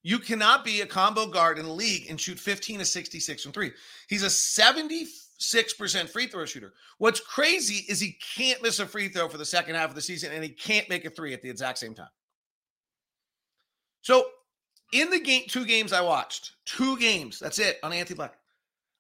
You 0.04 0.20
cannot 0.20 0.66
be 0.66 0.82
a 0.82 0.86
combo 0.86 1.28
guard 1.28 1.60
in 1.60 1.66
the 1.66 1.72
league 1.72 2.10
and 2.10 2.20
shoot 2.20 2.40
15 2.40 2.80
to 2.80 2.86
66 2.86 3.44
from 3.44 3.52
three. 3.52 3.72
He's 4.08 4.24
a 4.24 4.28
76% 4.28 6.10
free 6.10 6.28
throw 6.28 6.46
shooter. 6.46 6.74
What's 6.98 7.20
crazy 7.20 7.86
is 7.88 8.00
he 8.00 8.18
can't 8.36 8.62
miss 8.64 8.80
a 8.80 8.86
free 8.86 9.10
throw 9.10 9.30
for 9.30 9.38
the 9.38 9.46
second 9.46 9.76
half 9.76 9.90
of 9.90 9.96
the 9.96 10.02
season 10.02 10.32
and 10.32 10.44
he 10.44 10.50
can't 10.50 10.90
make 10.90 11.06
a 11.06 11.10
three 11.10 11.34
at 11.34 11.42
the 11.42 11.50
exact 11.50 11.78
same 11.78 11.94
time. 11.94 12.10
So, 14.02 14.26
in 14.94 15.10
the 15.10 15.20
game, 15.20 15.44
two 15.48 15.66
games 15.66 15.94
I 15.94 16.02
watched, 16.02 16.54
two 16.66 16.98
games, 16.98 17.40
that's 17.40 17.60
it 17.60 17.78
on 17.84 17.94
Anthony 17.94 18.18
Black. 18.18 18.34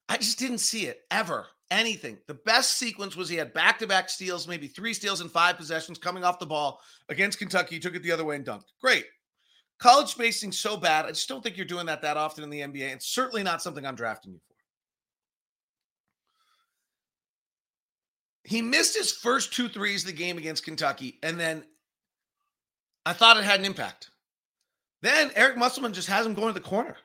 I 0.07 0.17
just 0.17 0.39
didn't 0.39 0.59
see 0.59 0.85
it 0.85 1.01
ever. 1.09 1.47
Anything. 1.71 2.17
The 2.27 2.33
best 2.33 2.77
sequence 2.77 3.15
was 3.15 3.29
he 3.29 3.37
had 3.37 3.53
back 3.53 3.79
to 3.79 3.87
back 3.87 4.09
steals, 4.09 4.47
maybe 4.47 4.67
three 4.67 4.93
steals 4.93 5.21
in 5.21 5.29
five 5.29 5.57
possessions 5.57 5.97
coming 5.97 6.23
off 6.23 6.37
the 6.37 6.45
ball 6.45 6.81
against 7.07 7.39
Kentucky. 7.39 7.75
He 7.75 7.79
took 7.79 7.95
it 7.95 8.03
the 8.03 8.11
other 8.11 8.25
way 8.25 8.35
and 8.35 8.45
dunked. 8.45 8.65
Great. 8.81 9.05
College 9.81 10.09
spacing 10.09 10.51
so 10.51 10.77
bad. 10.77 11.05
I 11.05 11.09
just 11.09 11.27
don't 11.27 11.43
think 11.43 11.57
you're 11.57 11.65
doing 11.65 11.87
that 11.87 12.03
that 12.03 12.15
often 12.15 12.43
in 12.43 12.51
the 12.51 12.61
NBA. 12.61 12.93
It's 12.93 13.07
certainly 13.07 13.41
not 13.41 13.63
something 13.63 13.83
I'm 13.83 13.95
drafting 13.95 14.31
you 14.33 14.39
for. 14.47 14.53
He 18.43 18.61
missed 18.61 18.95
his 18.95 19.11
first 19.11 19.53
two 19.53 19.67
threes 19.67 20.03
the 20.03 20.11
game 20.11 20.37
against 20.37 20.63
Kentucky, 20.63 21.17
and 21.23 21.39
then 21.39 21.63
I 23.07 23.13
thought 23.13 23.37
it 23.37 23.43
had 23.43 23.59
an 23.59 23.65
impact. 23.65 24.11
Then 25.01 25.31
Eric 25.35 25.57
Musselman 25.57 25.93
just 25.93 26.07
has 26.09 26.27
him 26.27 26.35
going 26.35 26.53
to 26.53 26.59
the 26.59 26.67
corner. 26.67 26.95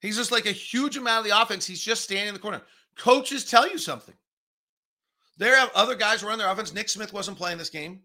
He's 0.00 0.16
just 0.16 0.32
like 0.32 0.46
a 0.46 0.52
huge 0.52 0.96
amount 0.96 1.24
of 1.24 1.30
the 1.30 1.40
offense. 1.40 1.64
He's 1.64 1.82
just 1.82 2.02
standing 2.02 2.28
in 2.28 2.34
the 2.34 2.40
corner. 2.40 2.62
Coaches 2.96 3.44
tell 3.44 3.68
you 3.68 3.78
something. 3.78 4.14
There 5.36 5.56
are 5.56 5.70
other 5.76 5.94
guys 5.94 6.24
running 6.24 6.38
their 6.38 6.50
offense. 6.50 6.74
Nick 6.74 6.88
Smith 6.88 7.12
wasn't 7.12 7.38
playing 7.38 7.58
this 7.58 7.70
game. 7.70 8.00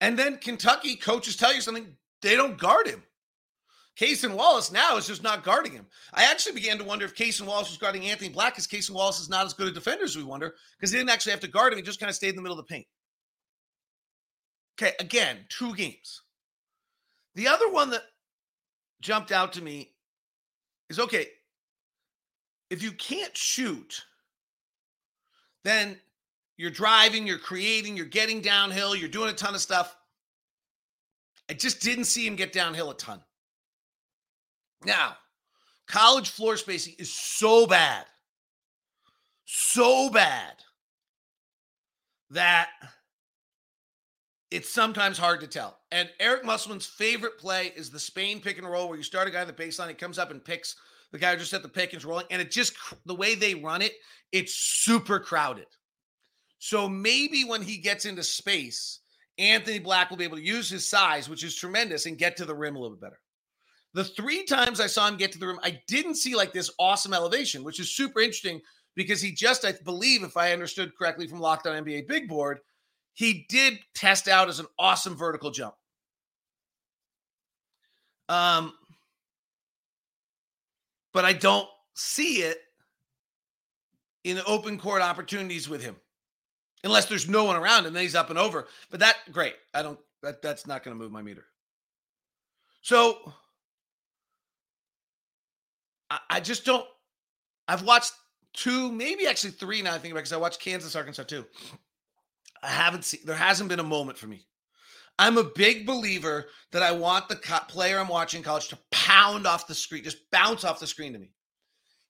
And 0.00 0.18
then 0.18 0.38
Kentucky 0.38 0.96
coaches 0.96 1.36
tell 1.36 1.54
you 1.54 1.60
something 1.60 1.94
they 2.22 2.36
don't 2.36 2.58
guard 2.58 2.86
him. 2.86 3.02
Cason 3.98 4.34
Wallace 4.34 4.70
now 4.70 4.96
is 4.96 5.08
just 5.08 5.24
not 5.24 5.42
guarding 5.42 5.72
him. 5.72 5.86
I 6.14 6.24
actually 6.24 6.54
began 6.54 6.78
to 6.78 6.84
wonder 6.84 7.04
if 7.04 7.16
Cason 7.16 7.46
Wallace 7.46 7.68
was 7.68 7.78
guarding 7.78 8.06
Anthony 8.06 8.30
Black 8.30 8.54
because 8.54 8.68
Cason 8.68 8.92
Wallace 8.92 9.20
is 9.20 9.28
not 9.28 9.44
as 9.44 9.54
good 9.54 9.66
a 9.66 9.72
defender 9.72 10.04
as 10.04 10.16
we 10.16 10.22
wonder 10.22 10.54
because 10.78 10.92
he 10.92 10.98
didn't 10.98 11.10
actually 11.10 11.32
have 11.32 11.40
to 11.40 11.48
guard 11.48 11.72
him. 11.72 11.78
He 11.78 11.82
just 11.82 11.98
kind 11.98 12.08
of 12.08 12.14
stayed 12.14 12.30
in 12.30 12.36
the 12.36 12.42
middle 12.42 12.58
of 12.58 12.64
the 12.64 12.72
paint. 12.72 12.86
Okay, 14.80 14.92
again, 15.00 15.38
two 15.48 15.74
games. 15.74 16.22
The 17.34 17.48
other 17.48 17.68
one 17.70 17.90
that 17.90 18.02
jumped 19.00 19.32
out 19.32 19.52
to 19.54 19.62
me 19.62 19.90
is 20.88 21.00
okay, 21.00 21.26
if 22.70 22.82
you 22.82 22.92
can't 22.92 23.36
shoot, 23.36 24.04
then 25.64 25.98
you're 26.56 26.70
driving, 26.70 27.26
you're 27.26 27.38
creating, 27.38 27.96
you're 27.96 28.06
getting 28.06 28.40
downhill, 28.40 28.94
you're 28.94 29.08
doing 29.08 29.30
a 29.30 29.34
ton 29.34 29.54
of 29.54 29.60
stuff. 29.60 29.96
I 31.50 31.54
just 31.54 31.80
didn't 31.80 32.04
see 32.04 32.26
him 32.26 32.36
get 32.36 32.52
downhill 32.52 32.90
a 32.90 32.96
ton. 32.96 33.20
Now, 34.84 35.16
college 35.86 36.30
floor 36.30 36.56
spacing 36.56 36.94
is 36.98 37.12
so 37.12 37.66
bad, 37.66 38.04
so 39.44 40.10
bad 40.10 40.54
that 42.30 42.68
it's 44.50 44.70
sometimes 44.70 45.18
hard 45.18 45.40
to 45.40 45.46
tell. 45.46 45.78
And 45.90 46.10
Eric 46.20 46.44
Musselman's 46.44 46.86
favorite 46.86 47.38
play 47.38 47.72
is 47.76 47.90
the 47.90 47.98
Spain 47.98 48.40
pick 48.40 48.58
and 48.58 48.68
roll, 48.68 48.88
where 48.88 48.96
you 48.96 49.02
start 49.02 49.28
a 49.28 49.30
guy 49.30 49.42
in 49.42 49.46
the 49.46 49.52
baseline, 49.52 49.88
he 49.88 49.94
comes 49.94 50.18
up 50.18 50.30
and 50.30 50.44
picks 50.44 50.76
the 51.10 51.18
guy 51.18 51.32
who 51.32 51.38
just 51.38 51.50
set 51.50 51.62
the 51.62 51.68
pick 51.68 51.94
and 51.94 52.04
rolling, 52.04 52.26
and 52.30 52.40
it 52.40 52.50
just 52.50 52.74
the 53.06 53.14
way 53.14 53.34
they 53.34 53.54
run 53.54 53.80
it, 53.82 53.94
it's 54.32 54.54
super 54.54 55.18
crowded. 55.18 55.66
So 56.58 56.88
maybe 56.88 57.44
when 57.44 57.62
he 57.62 57.78
gets 57.78 58.04
into 58.04 58.22
space, 58.22 58.97
Anthony 59.38 59.78
Black 59.78 60.10
will 60.10 60.16
be 60.16 60.24
able 60.24 60.36
to 60.36 60.42
use 60.42 60.68
his 60.68 60.88
size, 60.88 61.28
which 61.28 61.44
is 61.44 61.54
tremendous, 61.54 62.06
and 62.06 62.18
get 62.18 62.36
to 62.36 62.44
the 62.44 62.54
rim 62.54 62.76
a 62.76 62.78
little 62.78 62.96
bit 62.96 63.02
better. 63.02 63.20
The 63.94 64.04
three 64.04 64.44
times 64.44 64.80
I 64.80 64.86
saw 64.86 65.08
him 65.08 65.16
get 65.16 65.32
to 65.32 65.38
the 65.38 65.46
rim, 65.46 65.60
I 65.62 65.80
didn't 65.88 66.16
see 66.16 66.34
like 66.34 66.52
this 66.52 66.70
awesome 66.78 67.14
elevation, 67.14 67.64
which 67.64 67.80
is 67.80 67.94
super 67.94 68.20
interesting 68.20 68.60
because 68.94 69.20
he 69.20 69.32
just, 69.32 69.64
I 69.64 69.72
believe, 69.84 70.22
if 70.24 70.36
I 70.36 70.52
understood 70.52 70.96
correctly 70.96 71.26
from 71.26 71.40
Locked 71.40 71.66
On 71.66 71.84
NBA 71.84 72.08
Big 72.08 72.28
Board, 72.28 72.58
he 73.14 73.46
did 73.48 73.78
test 73.94 74.28
out 74.28 74.48
as 74.48 74.60
an 74.60 74.66
awesome 74.78 75.16
vertical 75.16 75.50
jump. 75.50 75.74
Um, 78.28 78.74
but 81.14 81.24
I 81.24 81.32
don't 81.32 81.68
see 81.94 82.42
it 82.42 82.58
in 84.24 84.40
open 84.46 84.78
court 84.78 85.00
opportunities 85.00 85.68
with 85.68 85.82
him 85.82 85.96
unless 86.84 87.06
there's 87.06 87.28
no 87.28 87.44
one 87.44 87.56
around 87.56 87.86
and 87.86 87.94
then 87.94 88.02
he's 88.02 88.14
up 88.14 88.30
and 88.30 88.38
over. 88.38 88.66
But 88.90 89.00
that 89.00 89.16
great. 89.32 89.54
I 89.74 89.82
don't 89.82 89.98
that 90.22 90.42
that's 90.42 90.66
not 90.66 90.82
going 90.82 90.96
to 90.96 91.02
move 91.02 91.12
my 91.12 91.22
meter. 91.22 91.44
So 92.82 93.32
I, 96.10 96.18
I, 96.30 96.40
just 96.40 96.64
don't. 96.64 96.86
I've 97.66 97.82
watched 97.82 98.12
two, 98.54 98.90
maybe 98.92 99.26
actually 99.26 99.50
three 99.50 99.82
now. 99.82 99.94
I 99.94 99.98
think 99.98 100.12
about 100.12 100.20
because 100.20 100.32
I 100.32 100.38
watched 100.38 100.60
Kansas, 100.60 100.96
Arkansas 100.96 101.24
too. 101.24 101.44
I 102.62 102.68
haven't 102.68 103.04
seen. 103.04 103.20
There 103.24 103.36
hasn't 103.36 103.68
been 103.68 103.80
a 103.80 103.84
moment 103.84 104.18
for 104.18 104.26
me. 104.26 104.46
I'm 105.18 105.36
a 105.36 105.44
big 105.44 105.84
believer 105.84 106.46
that 106.70 106.82
I 106.82 106.92
want 106.92 107.28
the 107.28 107.36
player 107.68 107.98
I'm 107.98 108.08
watching 108.08 108.42
college 108.42 108.68
to 108.68 108.78
pound 108.92 109.46
off 109.46 109.66
the 109.66 109.74
screen, 109.74 110.04
just 110.04 110.30
bounce 110.30 110.64
off 110.64 110.78
the 110.78 110.86
screen 110.86 111.12
to 111.12 111.18
me. 111.18 111.32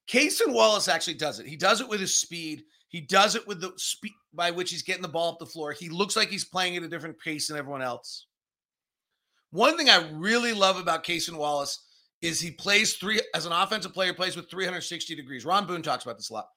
Cason 0.07 0.53
Wallace 0.53 0.87
actually 0.87 1.15
does 1.15 1.39
it. 1.39 1.47
He 1.47 1.55
does 1.55 1.81
it 1.81 1.89
with 1.89 1.99
his 1.99 2.19
speed. 2.19 2.63
He 2.89 3.01
does 3.01 3.35
it 3.35 3.47
with 3.47 3.61
the 3.61 3.71
speed 3.77 4.13
by 4.33 4.51
which 4.51 4.71
he's 4.71 4.83
getting 4.83 5.03
the 5.03 5.07
ball 5.07 5.33
up 5.33 5.39
the 5.39 5.45
floor. 5.45 5.71
He 5.71 5.89
looks 5.89 6.15
like 6.15 6.29
he's 6.29 6.45
playing 6.45 6.75
at 6.75 6.83
a 6.83 6.87
different 6.87 7.19
pace 7.19 7.47
than 7.47 7.57
everyone 7.57 7.81
else. 7.81 8.25
One 9.51 9.77
thing 9.77 9.89
I 9.89 10.09
really 10.11 10.53
love 10.53 10.77
about 10.77 11.03
Cason 11.03 11.37
Wallace 11.37 11.85
is 12.21 12.39
he 12.39 12.51
plays 12.51 12.95
three 12.95 13.21
as 13.33 13.45
an 13.45 13.51
offensive 13.51 13.93
player, 13.93 14.13
plays 14.13 14.35
with 14.35 14.49
360 14.49 15.15
degrees. 15.15 15.45
Ron 15.45 15.65
Boone 15.65 15.81
talks 15.81 16.03
about 16.03 16.17
this 16.17 16.29
a 16.29 16.33
lot. 16.33 16.47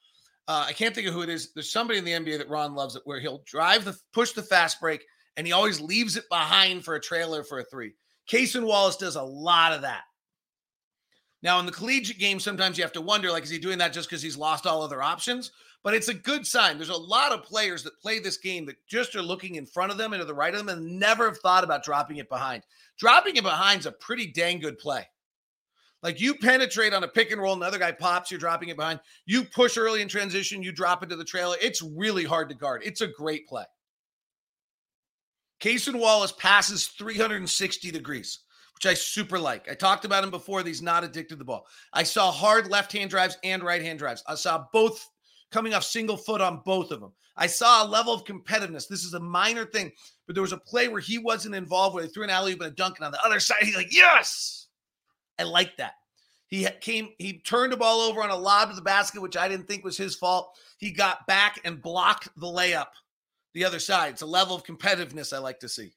Uh, 0.49 0.65
I 0.69 0.73
can't 0.73 0.95
think 0.95 1.07
of 1.07 1.15
who 1.15 1.23
it 1.23 1.29
is. 1.29 1.53
There's 1.53 1.71
somebody 1.71 1.99
in 1.99 2.05
the 2.05 2.13
NBA 2.13 2.39
that 2.39 2.49
Ron 2.49 2.75
loves 2.75 2.97
it, 2.97 3.03
where 3.05 3.21
he'll 3.21 3.45
drive 3.47 3.85
the 3.85 3.97
push 4.13 4.33
the 4.33 4.43
fast 4.43 4.81
break, 4.81 5.05
and 5.37 5.47
he 5.47 5.53
always 5.53 5.81
leaves 5.81 6.17
it 6.17 6.29
behind 6.29 6.85
for 6.85 6.97
a 6.97 7.01
trailer 7.01 7.45
for 7.45 7.61
a 7.61 7.65
three. 7.65 7.93
Cason 8.29 8.67
Wallace 8.67 8.97
does 8.97 9.17
a 9.17 9.23
lot 9.23 9.73
of 9.73 9.83
that. 9.83 10.03
Now, 11.43 11.59
in 11.59 11.67
the 11.67 11.73
collegiate 11.73 12.19
game, 12.19 12.39
sometimes 12.39 12.77
you 12.77 12.85
have 12.85 12.93
to 12.93 13.01
wonder, 13.01 13.31
like, 13.31 13.43
is 13.43 13.51
he 13.51 13.59
doing 13.59 13.79
that 13.79 13.93
just 13.93 14.09
because 14.09 14.23
he's 14.23 14.37
lost 14.37 14.67
all 14.67 14.83
other 14.83 15.03
options? 15.03 15.51
But 15.83 15.95
it's 15.95 16.09
a 16.09 16.15
good 16.15 16.47
sign. 16.47 16.77
There's 16.77 16.91
a 16.91 16.97
lot 16.97 17.33
of 17.33 17.43
players 17.43 17.83
that 17.83 18.01
play 18.01 18.21
this 18.21 18.37
game 18.37 18.67
that 18.67 18.77
just 18.87 19.17
are 19.17 19.23
looking 19.23 19.57
in 19.57 19.67
front 19.67 19.91
of 19.91 19.99
them 19.99 20.13
and 20.13 20.21
to 20.21 20.25
the 20.25 20.35
right 20.35 20.55
of 20.55 20.59
them 20.65 20.69
and 20.69 20.99
never 20.99 21.25
have 21.25 21.39
thought 21.39 21.65
about 21.65 21.83
dropping 21.83 22.19
it 22.19 22.29
behind. 22.29 22.63
Dropping 22.99 23.37
it 23.37 23.43
behind 23.43 23.81
is 23.81 23.87
a 23.87 23.93
pretty 23.93 24.29
dang 24.29 24.61
good 24.61 24.79
play. 24.79 25.09
Like 26.03 26.21
you 26.21 26.35
penetrate 26.35 26.93
on 26.93 27.05
a 27.05 27.09
pick 27.09 27.31
and 27.31 27.41
roll, 27.41 27.55
another 27.55 27.79
guy 27.79 27.93
pops, 27.93 28.31
you're 28.31 28.41
dropping 28.41 28.69
it 28.69 28.77
behind. 28.77 29.01
You 29.25 29.45
push 29.45 29.77
early 29.77 30.03
in 30.03 30.09
transition, 30.09 30.63
you 30.63 30.73
drop 30.73 31.03
into 31.03 31.17
the 31.17 31.25
trailer. 31.25 31.57
It's 31.61 31.83
really 31.83 32.25
hard 32.25 32.49
to 32.49 32.55
guard. 32.57 32.83
It's 32.85 33.01
a 33.01 33.07
great 33.07 33.47
play. 33.49 33.65
Cason 35.61 35.99
Wallace 36.01 36.33
passes 36.33 36.89
360 36.89 37.93
degrees, 37.93 38.41
which 38.75 38.85
I 38.85 38.95
super 38.95 39.39
like. 39.39 39.71
I 39.71 39.75
talked 39.75 40.05
about 40.05 40.25
him 40.25 40.31
before. 40.31 40.61
He's 40.63 40.83
not 40.83 41.05
addicted 41.05 41.35
to 41.35 41.37
the 41.37 41.45
ball. 41.45 41.67
I 41.93 42.03
saw 42.03 42.33
hard 42.33 42.69
left 42.69 42.93
hand 42.93 43.11
drives 43.11 43.39
and 43.45 43.63
right 43.63 43.81
hand 43.81 44.01
drives. 44.01 44.25
I 44.27 44.35
saw 44.35 44.65
both 44.73 45.09
coming 45.53 45.75
off 45.75 45.85
single 45.85 46.17
foot 46.17 46.41
on 46.41 46.63
both 46.65 46.91
of 46.91 47.01
them. 47.01 47.13
I 47.37 47.47
saw 47.47 47.85
a 47.85 47.89
level 47.89 48.13
of 48.13 48.25
competitiveness. 48.25 48.89
This 48.89 49.05
is 49.05 49.15
a 49.15 49.21
minor 49.21 49.65
thing, 49.65 49.93
but 50.27 50.35
there 50.35 50.43
was 50.43 50.53
a 50.53 50.59
play 50.59 50.89
where 50.89 51.01
he 51.01 51.19
wasn't 51.19 51.55
involved 51.55 51.95
where 51.95 52.05
they 52.05 52.11
threw 52.11 52.25
an 52.25 52.31
alley 52.31 52.53
oop 52.53 52.61
and 52.61 52.73
a 52.73 52.75
dunk, 52.75 52.97
and 52.99 53.07
on 53.07 53.13
the 53.13 53.25
other 53.25 53.41
side, 53.41 53.63
he's 53.63 53.77
like, 53.77 53.95
yes. 53.95 54.67
I 55.39 55.45
like 55.45 55.77
that. 55.79 55.95
He 56.49 56.69
came, 56.81 57.09
he 57.19 57.39
turned 57.39 57.73
the 57.73 57.79
ball 57.79 58.01
over 58.01 58.23
on 58.23 58.31
a 58.31 58.37
lob 58.37 58.69
to 58.69 58.77
the 58.77 58.83
basket, 58.83 59.23
which 59.23 59.39
I 59.39 59.49
didn't 59.49 59.67
think 59.67 59.85
was 59.85 59.97
his 59.97 60.15
fault. 60.15 60.55
He 60.77 60.91
got 60.91 61.27
back 61.27 61.61
and 61.65 61.81
blocked 61.81 62.29
the 62.37 62.47
layup 62.47 62.89
the 63.55 63.65
other 63.65 63.79
side. 63.79 64.13
It's 64.13 64.23
a 64.23 64.27
level 64.27 64.55
of 64.55 64.65
competitiveness 64.65 65.33
I 65.33 65.39
like 65.39 65.61
to 65.61 65.69
see. 65.69 65.93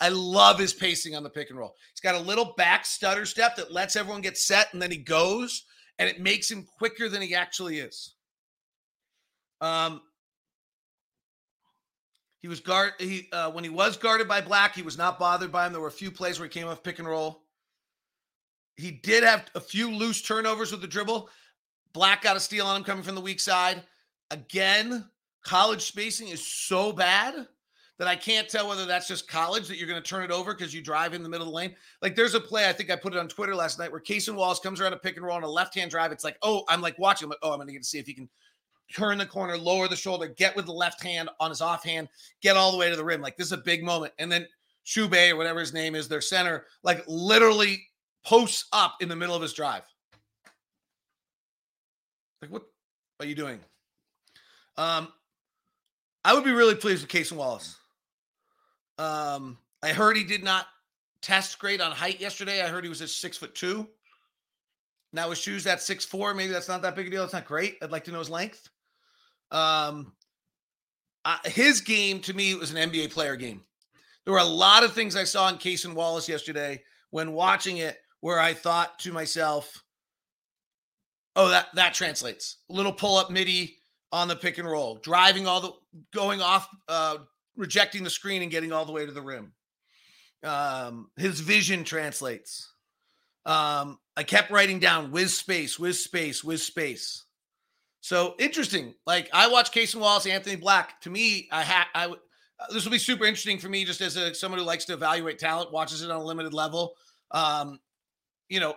I 0.00 0.08
love 0.08 0.58
his 0.58 0.72
pacing 0.72 1.14
on 1.14 1.22
the 1.22 1.30
pick 1.30 1.50
and 1.50 1.58
roll. 1.58 1.74
He's 1.92 2.00
got 2.00 2.14
a 2.14 2.24
little 2.24 2.54
back 2.56 2.86
stutter 2.86 3.26
step 3.26 3.56
that 3.56 3.72
lets 3.72 3.96
everyone 3.96 4.22
get 4.22 4.38
set 4.38 4.72
and 4.72 4.80
then 4.80 4.90
he 4.90 4.96
goes 4.96 5.64
and 5.98 6.08
it 6.08 6.20
makes 6.20 6.50
him 6.50 6.66
quicker 6.78 7.08
than 7.08 7.20
he 7.20 7.34
actually 7.34 7.80
is. 7.80 8.14
Um, 9.60 10.00
he 12.40 12.48
was 12.48 12.60
guard. 12.60 12.92
He 12.98 13.28
uh, 13.32 13.50
when 13.50 13.64
he 13.64 13.70
was 13.70 13.96
guarded 13.96 14.26
by 14.26 14.40
Black, 14.40 14.74
he 14.74 14.82
was 14.82 14.96
not 14.96 15.18
bothered 15.18 15.52
by 15.52 15.66
him. 15.66 15.72
There 15.72 15.80
were 15.80 15.88
a 15.88 15.92
few 15.92 16.10
plays 16.10 16.38
where 16.38 16.48
he 16.48 16.52
came 16.52 16.66
off 16.66 16.82
pick 16.82 16.98
and 16.98 17.08
roll. 17.08 17.42
He 18.76 18.90
did 18.90 19.22
have 19.22 19.44
a 19.54 19.60
few 19.60 19.90
loose 19.90 20.22
turnovers 20.22 20.72
with 20.72 20.80
the 20.80 20.86
dribble. 20.86 21.28
Black 21.92 22.22
got 22.22 22.36
a 22.36 22.40
steal 22.40 22.66
on 22.66 22.76
him 22.76 22.84
coming 22.84 23.02
from 23.02 23.14
the 23.14 23.20
weak 23.20 23.40
side. 23.40 23.82
Again, 24.30 25.04
college 25.44 25.82
spacing 25.82 26.28
is 26.28 26.46
so 26.46 26.92
bad 26.92 27.46
that 27.98 28.08
I 28.08 28.16
can't 28.16 28.48
tell 28.48 28.68
whether 28.68 28.86
that's 28.86 29.06
just 29.06 29.28
college 29.28 29.68
that 29.68 29.76
you're 29.76 29.88
going 29.88 30.02
to 30.02 30.08
turn 30.08 30.24
it 30.24 30.30
over 30.30 30.54
because 30.54 30.72
you 30.72 30.80
drive 30.80 31.12
in 31.12 31.22
the 31.22 31.28
middle 31.28 31.46
of 31.46 31.52
the 31.52 31.56
lane. 31.56 31.74
Like 32.00 32.16
there's 32.16 32.34
a 32.34 32.40
play, 32.40 32.66
I 32.66 32.72
think 32.72 32.90
I 32.90 32.96
put 32.96 33.12
it 33.12 33.18
on 33.18 33.28
Twitter 33.28 33.54
last 33.54 33.78
night 33.78 33.92
where 33.92 34.00
Cason 34.00 34.34
Wallace 34.34 34.58
comes 34.58 34.80
around 34.80 34.94
a 34.94 34.96
pick 34.96 35.18
and 35.18 35.26
roll 35.26 35.36
on 35.36 35.42
a 35.42 35.48
left 35.48 35.74
hand 35.74 35.90
drive. 35.90 36.10
It's 36.10 36.24
like, 36.24 36.38
oh, 36.40 36.64
I'm 36.68 36.80
like 36.80 36.98
watching. 36.98 37.26
I'm 37.26 37.30
like, 37.30 37.40
oh, 37.42 37.50
I'm 37.50 37.58
going 37.58 37.66
to 37.66 37.74
get 37.74 37.82
to 37.82 37.88
see 37.88 37.98
if 37.98 38.06
he 38.06 38.14
can 38.14 38.30
turn 38.94 39.18
the 39.18 39.26
corner, 39.26 39.56
lower 39.56 39.88
the 39.88 39.96
shoulder, 39.96 40.28
get 40.28 40.54
with 40.56 40.66
the 40.66 40.72
left 40.72 41.02
hand 41.02 41.28
on 41.38 41.50
his 41.50 41.60
offhand, 41.60 42.08
get 42.42 42.56
all 42.56 42.72
the 42.72 42.78
way 42.78 42.90
to 42.90 42.96
the 42.96 43.04
rim. 43.04 43.20
Like 43.20 43.36
this 43.36 43.46
is 43.46 43.52
a 43.52 43.58
big 43.58 43.82
moment. 43.82 44.12
And 44.18 44.30
then 44.30 44.46
Shube 44.84 45.32
or 45.32 45.36
whatever 45.36 45.60
his 45.60 45.72
name 45.72 45.94
is, 45.94 46.08
their 46.08 46.20
center, 46.20 46.66
like 46.82 47.04
literally 47.06 47.86
posts 48.24 48.66
up 48.72 48.96
in 49.00 49.08
the 49.08 49.16
middle 49.16 49.34
of 49.34 49.42
his 49.42 49.52
drive. 49.52 49.82
Like, 52.42 52.50
what 52.50 52.62
are 53.20 53.26
you 53.26 53.34
doing? 53.34 53.60
Um, 54.76 55.08
I 56.24 56.34
would 56.34 56.44
be 56.44 56.52
really 56.52 56.74
pleased 56.74 57.02
with 57.02 57.10
Cason 57.10 57.36
Wallace. 57.36 57.76
Um, 58.98 59.58
I 59.82 59.92
heard 59.92 60.16
he 60.16 60.24
did 60.24 60.42
not 60.42 60.66
test 61.22 61.58
great 61.58 61.80
on 61.80 61.92
height 61.92 62.20
yesterday. 62.20 62.62
I 62.62 62.68
heard 62.68 62.84
he 62.84 62.88
was 62.90 63.02
at 63.02 63.10
six 63.10 63.36
foot 63.36 63.54
two. 63.54 63.86
Now 65.12 65.30
his 65.30 65.38
shoes 65.38 65.66
at 65.66 65.82
six 65.82 66.04
four. 66.04 66.34
Maybe 66.34 66.52
that's 66.52 66.68
not 66.68 66.82
that 66.82 66.96
big 66.96 67.08
a 67.08 67.10
deal. 67.10 67.24
It's 67.24 67.32
not 67.32 67.44
great. 67.44 67.78
I'd 67.82 67.90
like 67.90 68.04
to 68.04 68.12
know 68.12 68.20
his 68.20 68.30
length. 68.30 68.68
Um, 69.50 70.12
uh, 71.24 71.38
his 71.44 71.80
game 71.80 72.20
to 72.20 72.34
me 72.34 72.54
was 72.54 72.70
an 72.70 72.90
NBA 72.90 73.12
player 73.12 73.36
game. 73.36 73.62
There 74.24 74.32
were 74.32 74.40
a 74.40 74.44
lot 74.44 74.84
of 74.84 74.92
things 74.92 75.16
I 75.16 75.24
saw 75.24 75.48
in 75.48 75.56
Cason 75.56 75.94
Wallace 75.94 76.28
yesterday 76.28 76.82
when 77.10 77.32
watching 77.32 77.78
it 77.78 77.98
where 78.20 78.38
I 78.38 78.54
thought 78.54 78.98
to 79.00 79.12
myself, 79.12 79.82
"Oh, 81.36 81.48
that 81.48 81.68
that 81.74 81.94
translates." 81.94 82.58
A 82.70 82.72
little 82.72 82.92
pull 82.92 83.16
up 83.16 83.30
midi 83.30 83.78
on 84.12 84.28
the 84.28 84.36
pick 84.36 84.58
and 84.58 84.68
roll, 84.68 84.96
driving 84.96 85.46
all 85.46 85.60
the 85.60 85.72
going 86.12 86.40
off, 86.40 86.68
uh, 86.88 87.18
rejecting 87.56 88.04
the 88.04 88.10
screen 88.10 88.42
and 88.42 88.50
getting 88.50 88.72
all 88.72 88.84
the 88.84 88.92
way 88.92 89.06
to 89.06 89.12
the 89.12 89.22
rim. 89.22 89.52
Um, 90.42 91.10
his 91.16 91.40
vision 91.40 91.84
translates. 91.84 92.72
Um, 93.46 93.98
I 94.16 94.22
kept 94.22 94.50
writing 94.50 94.78
down 94.78 95.10
whiz 95.10 95.36
space, 95.36 95.78
whiz 95.78 96.02
space, 96.02 96.44
whiz 96.44 96.62
space. 96.62 97.24
So 98.00 98.34
interesting. 98.38 98.94
Like 99.06 99.28
I 99.32 99.48
watch 99.48 99.72
Cason 99.72 100.00
Wallace, 100.00 100.26
Anthony 100.26 100.56
Black. 100.56 101.00
To 101.02 101.10
me, 101.10 101.48
I 101.52 101.62
had 101.62 101.84
I. 101.94 102.06
Uh, 102.06 102.14
this 102.72 102.84
will 102.84 102.92
be 102.92 102.98
super 102.98 103.24
interesting 103.24 103.58
for 103.58 103.68
me, 103.68 103.84
just 103.84 104.00
as 104.00 104.16
a 104.16 104.34
someone 104.34 104.58
who 104.58 104.66
likes 104.66 104.84
to 104.86 104.92
evaluate 104.92 105.38
talent, 105.38 105.72
watches 105.72 106.02
it 106.02 106.10
on 106.10 106.20
a 106.20 106.24
limited 106.24 106.52
level. 106.52 106.94
Um, 107.30 107.78
you 108.48 108.60
know, 108.60 108.74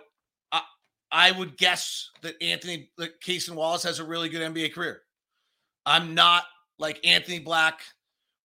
I, 0.52 0.62
I 1.10 1.32
would 1.32 1.56
guess 1.58 2.10
that 2.22 2.40
Anthony, 2.42 2.90
that 2.98 3.20
Cason 3.20 3.54
Wallace 3.54 3.82
has 3.82 3.98
a 3.98 4.04
really 4.04 4.28
good 4.28 4.40
NBA 4.54 4.72
career. 4.72 5.02
I'm 5.84 6.14
not 6.14 6.44
like 6.78 7.06
Anthony 7.06 7.40
Black. 7.40 7.80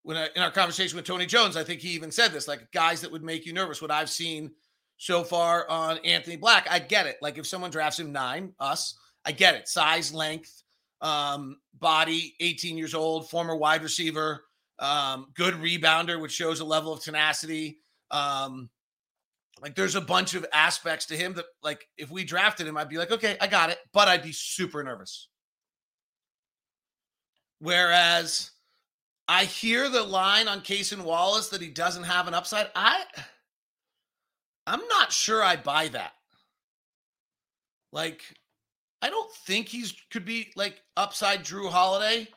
When 0.04 0.18
I, 0.18 0.30
in 0.36 0.42
our 0.42 0.52
conversation 0.52 0.96
with 0.96 1.06
Tony 1.06 1.26
Jones, 1.26 1.58
I 1.58 1.64
think 1.64 1.82
he 1.82 1.90
even 1.90 2.12
said 2.12 2.32
this, 2.32 2.48
like 2.48 2.72
guys 2.72 3.02
that 3.02 3.12
would 3.12 3.24
make 3.24 3.46
you 3.46 3.54
nervous. 3.54 3.82
What 3.82 3.92
I've 3.92 4.10
seen 4.10 4.52
so 4.98 5.24
far 5.24 5.70
on 5.70 5.98
Anthony 6.00 6.38
Black, 6.38 6.68
I 6.70 6.80
get 6.80 7.06
it. 7.06 7.18
Like 7.22 7.38
if 7.38 7.46
someone 7.46 7.70
drafts 7.70 8.00
him 8.00 8.12
nine, 8.12 8.54
us, 8.60 8.98
I 9.26 9.32
get 9.34 9.56
it. 9.56 9.68
Size, 9.68 10.14
length, 10.14 10.64
um, 11.02 11.58
body, 11.74 12.36
18 12.40 12.78
years 12.78 12.94
old, 12.94 13.30
former 13.30 13.56
wide 13.56 13.84
receiver, 13.84 14.46
um, 14.80 15.28
good 15.34 15.56
rebounder, 15.56 16.22
which 16.22 16.32
shows 16.32 16.60
a 16.60 16.66
level 16.66 16.94
of 16.94 17.02
tenacity. 17.02 17.80
Um, 18.12 18.70
like 19.62 19.76
there's 19.76 19.96
a 19.96 20.02
bunch 20.02 20.36
of 20.36 20.46
aspects 20.54 21.06
to 21.08 21.18
him 21.18 21.34
that, 21.34 21.46
like, 21.64 21.86
if 21.98 22.10
we 22.10 22.24
drafted 22.24 22.68
him, 22.68 22.78
I'd 22.78 22.90
be 22.90 22.98
like, 22.98 23.12
okay, 23.12 23.38
I 23.42 23.48
got 23.48 23.70
it, 23.70 23.80
but 23.94 24.08
I'd 24.08 24.24
be 24.24 24.32
super 24.32 24.84
nervous. 24.84 25.28
Whereas 27.60 28.52
I 29.28 29.46
hear 29.46 29.90
the 29.90 30.02
line 30.02 30.48
on 30.48 30.62
Cason 30.62 31.04
Wallace 31.04 31.50
that 31.50 31.62
he 31.62 31.70
doesn't 31.70 32.04
have 32.04 32.28
an 32.28 32.34
upside. 32.34 32.68
I 32.74 33.04
I'm 34.66 34.88
not 34.88 35.12
sure 35.12 35.44
I 35.44 35.56
buy 35.56 35.88
that. 35.90 36.14
Like 37.92 38.22
I 39.02 39.10
don't 39.10 39.32
think 39.46 39.68
he's 39.68 39.94
could 40.12 40.26
be 40.26 40.52
like 40.56 40.82
upside 40.98 41.44
Jrue 41.44 41.70
Holiday, 41.70 42.28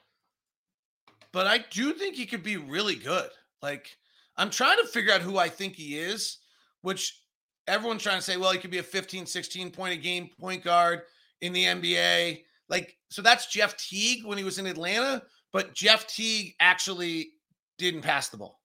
but 1.33 1.47
I 1.47 1.59
do 1.71 1.93
think 1.93 2.15
he 2.15 2.27
could 2.27 2.43
be 2.43 2.57
really 2.57 2.95
good. 2.95 3.31
Like 3.61 3.97
I'm 4.37 4.51
trying 4.51 4.79
to 4.79 4.87
figure 4.87 5.13
out 5.13 5.23
who 5.23 5.39
I 5.39 5.49
think 5.49 5.75
he 5.75 5.99
is, 5.99 6.39
which 6.83 7.21
everyone's 7.67 8.03
trying 8.03 8.19
to 8.19 8.23
say, 8.23 8.37
well, 8.37 8.53
he 8.53 8.59
could 8.59 8.71
be 8.71 8.79
a 8.79 8.83
15, 8.83 9.27
16 9.27 9.71
point 9.71 9.95
a 9.95 9.97
game 9.97 10.31
point 10.39 10.63
guard 10.63 11.03
in 11.41 11.53
the 11.53 11.65
NBA. 11.65 12.43
Like, 12.69 12.97
so 13.11 13.23
that's 13.23 13.47
Jeff 13.47 13.77
Teague 13.77 14.25
when 14.25 14.39
he 14.39 14.45
was 14.45 14.59
in 14.59 14.67
Atlanta, 14.67 15.23
but 15.53 15.75
Jeff 15.75 16.07
Teague 16.07 16.55
actually 16.61 17.33
didn't 17.79 18.03
pass 18.03 18.29
the 18.29 18.37
ball. 18.37 18.61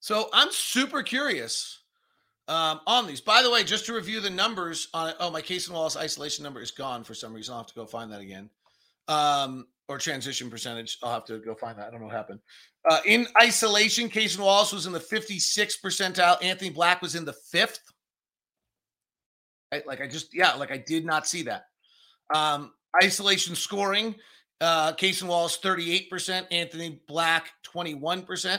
So 0.00 0.28
I'm 0.32 0.50
super 0.50 1.02
curious 1.02 1.81
um, 2.52 2.80
on 2.86 3.06
these. 3.06 3.22
By 3.22 3.42
the 3.42 3.50
way, 3.50 3.64
just 3.64 3.86
to 3.86 3.94
review 3.94 4.20
the 4.20 4.28
numbers 4.28 4.88
on 4.92 5.14
oh, 5.20 5.30
my 5.30 5.40
Cason 5.40 5.70
Wallace 5.70 5.96
isolation 5.96 6.42
number 6.42 6.60
is 6.60 6.70
gone 6.70 7.02
for 7.02 7.14
some 7.14 7.32
reason. 7.32 7.52
I'll 7.52 7.60
have 7.60 7.68
to 7.68 7.74
go 7.74 7.86
find 7.86 8.12
that 8.12 8.20
again. 8.20 8.50
Um, 9.08 9.66
or 9.88 9.96
transition 9.96 10.50
percentage. 10.50 10.98
I'll 11.02 11.14
have 11.14 11.24
to 11.26 11.38
go 11.38 11.54
find 11.54 11.78
that. 11.78 11.88
I 11.88 11.90
don't 11.90 12.00
know 12.00 12.06
what 12.06 12.14
happened. 12.14 12.40
Uh, 12.88 13.00
in 13.06 13.26
isolation, 13.40 14.10
Cason 14.10 14.40
Wallace 14.40 14.72
was 14.72 14.84
in 14.84 14.92
the 14.92 15.00
56th 15.00 15.80
percentile. 15.82 16.42
Anthony 16.44 16.68
Black 16.68 17.00
was 17.00 17.14
in 17.14 17.24
the 17.24 17.32
fifth. 17.32 17.80
I, 19.72 19.82
like 19.86 20.02
I 20.02 20.06
just, 20.06 20.34
yeah, 20.34 20.52
like 20.52 20.70
I 20.70 20.76
did 20.76 21.06
not 21.06 21.26
see 21.26 21.44
that. 21.44 21.64
Um, 22.34 22.72
isolation 23.02 23.54
scoring, 23.54 24.14
uh, 24.60 24.92
Cason 24.92 25.24
Wallace 25.24 25.58
38%, 25.58 26.46
Anthony 26.50 27.00
Black 27.08 27.50
21%. 27.74 28.58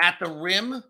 At 0.00 0.16
the 0.20 0.30
rim, 0.30 0.82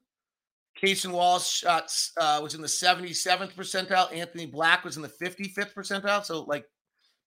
Cason 0.82 1.12
Wallace 1.12 1.48
shots 1.48 2.12
uh, 2.16 2.40
was 2.42 2.54
in 2.54 2.60
the 2.60 2.66
77th 2.66 3.54
percentile. 3.54 4.12
Anthony 4.12 4.46
Black 4.46 4.84
was 4.84 4.96
in 4.96 5.02
the 5.02 5.08
55th 5.08 5.72
percentile. 5.72 6.24
So, 6.24 6.42
like, 6.42 6.66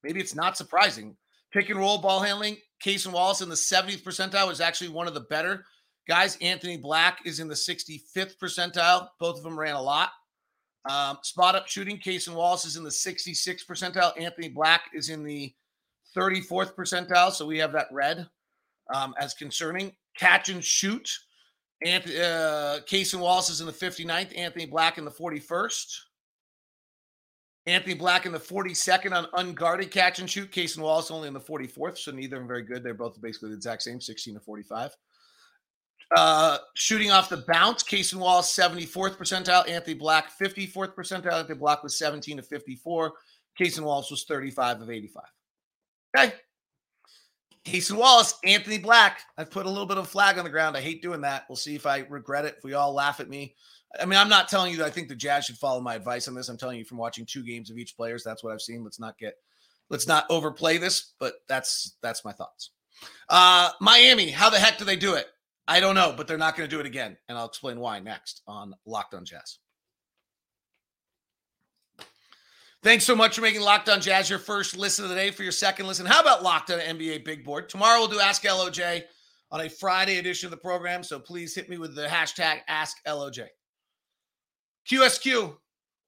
maybe 0.04 0.20
it's 0.20 0.36
not 0.36 0.58
surprising. 0.58 1.16
Pick 1.54 1.70
and 1.70 1.80
roll 1.80 1.98
ball 2.00 2.20
handling, 2.20 2.58
Casey 2.80 3.10
Wallace 3.10 3.42
in 3.42 3.50
the 3.50 3.56
70th 3.56 4.04
percentile 4.04 4.48
was 4.48 4.60
actually 4.62 4.90
one 4.90 5.08
of 5.08 5.14
the 5.14 5.22
better 5.22 5.64
guys. 6.08 6.38
Anthony 6.42 6.78
Black 6.78 7.20
is 7.26 7.40
in 7.40 7.48
the 7.48 7.56
65th 7.56 8.38
percentile. 8.38 9.10
Both 9.20 9.38
of 9.38 9.44
them 9.44 9.58
ran 9.58 9.76
a 9.76 9.82
lot. 9.82 10.12
Um, 10.90 11.18
spot 11.22 11.56
up 11.56 11.68
shooting, 11.68 11.98
Casey 11.98 12.32
Wallace 12.32 12.66
is 12.66 12.78
in 12.78 12.84
the 12.84 12.90
66th 12.90 13.66
percentile. 13.66 14.20
Anthony 14.20 14.50
Black 14.50 14.84
is 14.94 15.10
in 15.10 15.24
the 15.24 15.54
34th 16.16 16.76
percentile. 16.76 17.32
So 17.32 17.46
we 17.46 17.58
have 17.58 17.74
that 17.74 17.88
red 17.92 18.28
um, 18.94 19.14
as 19.20 19.34
concerning. 19.34 19.94
Catch 20.18 20.50
and 20.50 20.64
shoot, 20.64 21.10
Uh, 21.86 22.80
Cason 22.90 23.20
Wallace 23.20 23.50
is 23.50 23.62
in 23.62 23.68
the 23.68 23.74
59th. 23.74 24.38
Anthony 24.38 24.66
Black 24.66 24.98
in 24.98 25.06
the 25.06 25.12
41st. 25.12 25.96
Anthony 27.68 27.94
Black 27.94 28.26
in 28.26 28.32
the 28.32 28.40
42nd 28.40 29.12
on 29.12 29.28
unguarded 29.34 29.92
catch 29.92 30.20
and 30.20 30.30
shoot. 30.30 30.52
Cason 30.52 30.80
Wallace 30.80 31.12
only 31.12 31.28
in 31.28 31.34
the 31.34 31.40
44th. 31.40 31.98
So 31.98 32.12
neither 32.12 32.38
of 32.38 32.42
them 32.42 32.48
very 32.48 32.64
good. 32.64 32.82
They're 32.82 32.94
both 32.94 33.22
basically 33.22 33.50
the 33.50 33.56
exact 33.56 33.84
same, 33.84 34.00
16 34.00 34.36
to 34.36 34.40
45. 34.40 34.92
Uh, 36.16 36.58
shooting 36.76 37.12
off 37.12 37.28
the 37.28 37.44
bounce, 37.48 37.84
Cason 37.84 38.16
Wallace 38.16 38.56
74th 38.56 39.18
percentile, 39.18 39.68
Anthony 39.70 39.94
Black 39.94 40.32
54th 40.40 40.96
percentile. 40.96 41.34
Anthony 41.34 41.60
Black 41.60 41.84
was 41.84 41.98
17 41.98 42.38
to 42.38 42.44
54. 42.44 43.14
Cason 43.60 43.82
Wallace 43.82 44.10
was 44.10 44.24
35 44.24 44.82
of 44.82 44.90
85. 44.90 45.24
Okay. 46.18 46.34
Cason 47.68 47.98
Wallace, 47.98 48.36
Anthony 48.46 48.78
Black. 48.78 49.20
I've 49.38 49.52
put 49.52 49.66
a 49.66 49.70
little 49.70 49.86
bit 49.86 49.98
of 49.98 50.08
flag 50.08 50.38
on 50.38 50.46
the 50.46 50.50
ground. 50.50 50.78
I 50.78 50.82
hate 50.82 51.02
doing 51.02 51.22
that. 51.22 51.44
We'll 51.50 51.58
see 51.58 51.76
if 51.76 51.86
I 51.86 52.00
regret 52.10 52.46
it. 52.46 52.56
If 52.58 52.64
we 52.64 52.74
all 52.74 52.94
laugh 52.94 53.20
at 53.20 53.30
me. 53.30 53.56
I 54.00 54.06
mean, 54.06 54.18
I'm 54.18 54.30
not 54.30 54.48
telling 54.48 54.72
you 54.72 54.78
that 54.78 54.88
I 54.88 54.90
think 54.90 55.08
the 55.08 55.16
Jazz 55.16 55.46
should 55.46 55.58
follow 55.58 55.82
my 55.82 55.96
advice 55.96 56.28
on 56.28 56.34
this. 56.34 56.50
I'm 56.50 56.58
telling 56.58 56.78
you 56.78 56.86
from 56.86 56.98
watching 56.98 57.26
two 57.26 57.44
games 57.44 57.70
of 57.70 57.78
each 57.78 57.96
players. 57.96 58.24
That's 58.24 58.44
what 58.44 58.54
I've 58.54 58.62
seen. 58.62 58.84
Let's 58.84 59.00
not 59.00 59.18
get 59.18 59.36
let's 59.90 60.08
not 60.08 60.26
overplay 60.30 60.78
this, 60.78 61.14
but 61.20 61.36
that's 61.48 61.98
that's 62.02 62.26
my 62.26 62.32
thoughts. 62.32 62.72
Uh 63.30 63.72
Miami, 63.82 64.30
how 64.30 64.50
the 64.50 64.60
heck 64.60 64.78
do 64.78 64.86
they 64.86 64.96
do 64.96 65.16
it? 65.16 65.28
I 65.68 65.80
don't 65.80 65.96
know, 65.96 66.14
but 66.16 66.28
they're 66.28 66.38
not 66.38 66.56
going 66.56 66.70
to 66.70 66.74
do 66.74 66.80
it 66.80 66.86
again. 66.86 67.18
And 67.28 67.38
I'll 67.38 67.48
explain 67.48 67.80
why 67.80 68.00
next 68.00 68.42
on 68.48 68.74
Locked 68.86 69.14
on 69.14 69.26
Jazz. 69.26 69.60
Thanks 72.88 73.04
so 73.04 73.18
much 73.18 73.36
for 73.36 73.42
making 73.42 73.60
Locked 73.60 73.90
on 73.90 74.00
Jazz 74.00 74.30
your 74.30 74.40
first 74.40 74.78
listen 74.78 75.04
of 75.04 75.10
the 75.10 75.16
day 75.18 75.30
for 75.30 75.44
your 75.44 75.52
second 75.52 75.88
listen. 75.88 76.06
How 76.06 76.22
about 76.22 76.42
Locked 76.42 76.72
on 76.72 76.80
NBA 76.80 77.26
Big 77.26 77.44
Board? 77.44 77.68
Tomorrow 77.68 78.00
we'll 78.00 78.08
do 78.08 78.22
Ask 78.22 78.44
LOJ 78.44 79.04
on 79.52 79.60
a 79.60 79.70
Friday 79.70 80.20
edition 80.20 80.48
of 80.48 80.52
the 80.52 80.56
program. 80.56 81.04
So 81.04 81.20
please 81.20 81.54
hit 81.54 81.68
me 81.68 81.78
with 81.78 81.96
the 81.96 82.06
hashtag 82.06 82.60
Ask 82.70 82.96
LOJ. 83.06 83.48
QSQ. 84.90 85.58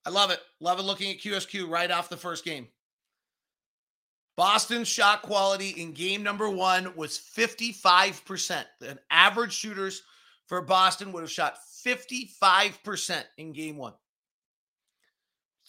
I 0.05 0.09
love 0.09 0.31
it. 0.31 0.39
Love 0.61 0.79
it 0.79 0.83
looking 0.83 1.11
at 1.11 1.19
QSQ 1.19 1.67
right 1.67 1.91
off 1.91 2.07
the 2.07 2.15
first 2.15 2.45
game. 2.45 2.69
Boston's 4.37 4.87
shot 4.87 5.21
quality 5.21 5.71
in 5.71 5.91
game 5.91 6.23
number 6.23 6.49
one 6.49 6.95
was 6.95 7.19
55%. 7.37 8.63
The 8.79 8.97
average 9.11 9.51
shooters 9.51 10.01
for 10.47 10.61
Boston 10.61 11.11
would 11.11 11.23
have 11.23 11.29
shot 11.29 11.57
55% 11.85 13.23
in 13.37 13.51
game 13.51 13.75
one. 13.75 13.95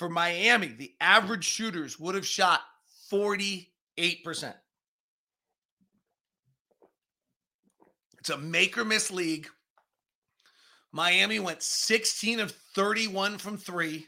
For 0.01 0.09
Miami, 0.09 0.69
the 0.69 0.95
average 0.99 1.45
shooters 1.45 2.01
would 2.01 2.15
have 2.15 2.27
shot 2.27 2.63
48%. 3.13 3.67
It's 8.19 8.31
a 8.31 8.39
make 8.39 8.79
or 8.79 8.87
miss 8.87 9.11
league. 9.11 9.47
Miami 10.91 11.39
went 11.39 11.63
16 11.63 12.41
of 12.41 12.51
31 12.75 13.37
from 13.37 13.59
three, 13.59 14.07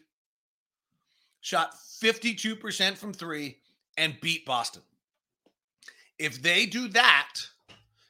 shot 1.42 1.74
52% 2.02 2.96
from 2.96 3.12
three 3.12 3.58
and 3.98 4.18
beat 4.22 4.46
Boston. 4.46 4.80
If 6.18 6.40
they 6.40 6.64
do 6.64 6.88
that 6.88 7.34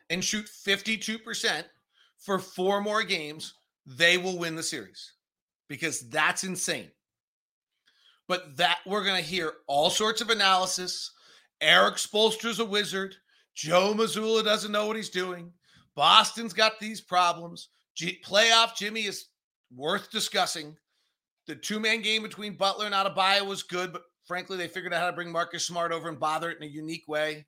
and 0.08 0.22
shoot 0.22 0.46
52% 0.46 1.64
for 2.16 2.38
four 2.38 2.80
more 2.80 3.02
games, 3.02 3.54
they 3.84 4.18
will 4.18 4.38
win 4.38 4.54
the 4.54 4.62
series 4.62 5.14
because 5.66 6.08
that's 6.10 6.44
insane. 6.44 6.92
But 8.32 8.56
that 8.56 8.78
we're 8.86 9.04
going 9.04 9.22
to 9.22 9.28
hear 9.28 9.52
all 9.66 9.90
sorts 9.90 10.22
of 10.22 10.30
analysis. 10.30 11.10
Erik 11.60 11.96
Spoelstra's 11.96 12.60
a 12.60 12.64
wizard. 12.64 13.14
Joe 13.54 13.92
Mazzulla 13.94 14.42
doesn't 14.42 14.72
know 14.72 14.86
what 14.86 14.96
he's 14.96 15.10
doing. 15.10 15.52
Boston's 15.94 16.54
got 16.54 16.80
these 16.80 17.02
problems. 17.02 17.68
G- 17.94 18.22
playoff 18.24 18.74
Jimmy 18.74 19.02
is 19.02 19.26
worth 19.76 20.10
discussing. 20.10 20.74
The 21.46 21.56
two 21.56 21.78
man 21.78 22.00
game 22.00 22.22
between 22.22 22.54
Butler 22.54 22.86
and 22.86 22.94
Adebayo 22.94 23.46
was 23.46 23.62
good, 23.62 23.92
but 23.92 24.04
Frankly, 24.24 24.56
they 24.56 24.66
figured 24.66 24.94
out 24.94 25.00
how 25.00 25.08
to 25.08 25.12
bring 25.12 25.30
Marcus 25.30 25.66
Smart 25.66 25.92
over 25.92 26.08
and 26.08 26.18
bother 26.18 26.50
it 26.50 26.56
in 26.56 26.62
a 26.62 26.70
unique 26.70 27.06
way. 27.06 27.44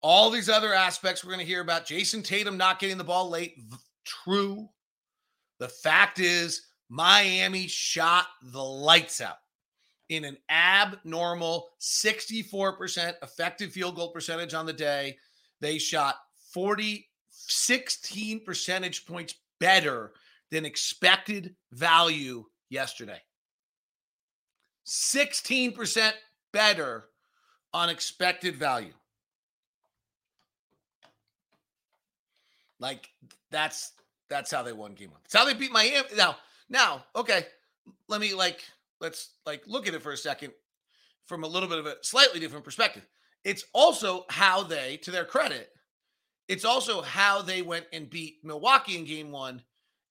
All 0.00 0.30
these 0.30 0.48
other 0.48 0.72
aspects 0.72 1.24
we're 1.24 1.32
going 1.32 1.44
to 1.44 1.50
hear 1.50 1.60
about. 1.60 1.86
Jayson 1.86 2.22
Tatum 2.22 2.56
not 2.56 2.78
getting 2.78 2.98
the 2.98 3.02
ball 3.02 3.28
late. 3.28 3.58
True. 4.04 4.68
The 5.58 5.66
fact 5.66 6.20
is, 6.20 6.68
Miami 6.88 7.66
shot 7.66 8.26
the 8.42 8.62
lights 8.62 9.20
out 9.20 9.38
in 10.12 10.24
an 10.24 10.36
abnormal 10.50 11.70
64% 11.80 13.14
effective 13.22 13.72
field 13.72 13.96
goal 13.96 14.10
percentage 14.10 14.52
on 14.52 14.66
the 14.66 14.72
day. 14.72 15.16
They 15.60 15.78
shot 15.78 16.16
40, 16.50 17.08
16 17.30 18.44
percentage 18.44 19.06
points 19.06 19.34
better 19.58 20.12
than 20.50 20.66
expected 20.66 21.56
value 21.72 22.44
yesterday. 22.68 23.20
16% 24.84 26.12
better 26.52 27.04
on 27.72 27.88
expected 27.88 28.56
value. 28.56 28.92
Like 32.78 33.08
that's 33.50 33.92
that's 34.28 34.50
how 34.50 34.62
they 34.62 34.72
won 34.74 34.92
game 34.92 35.10
one. 35.10 35.20
It's 35.24 35.34
how 35.34 35.46
they 35.46 35.54
beat 35.54 35.72
Miami. 35.72 36.06
Now, 36.16 36.36
now, 36.68 37.04
okay, 37.14 37.46
let 38.08 38.20
me 38.20 38.34
like 38.34 38.62
let's 39.02 39.34
like 39.44 39.62
look 39.66 39.86
at 39.86 39.94
it 39.94 40.02
for 40.02 40.12
a 40.12 40.16
second 40.16 40.52
from 41.26 41.44
a 41.44 41.48
little 41.48 41.68
bit 41.68 41.78
of 41.78 41.86
a 41.86 41.96
slightly 42.02 42.40
different 42.40 42.64
perspective. 42.64 43.06
It's 43.44 43.64
also 43.74 44.24
how 44.30 44.62
they, 44.62 44.98
to 44.98 45.10
their 45.10 45.24
credit, 45.24 45.68
it's 46.48 46.64
also 46.64 47.02
how 47.02 47.42
they 47.42 47.60
went 47.62 47.86
and 47.92 48.08
beat 48.08 48.36
Milwaukee 48.44 48.96
in 48.96 49.04
game 49.04 49.32
one 49.32 49.62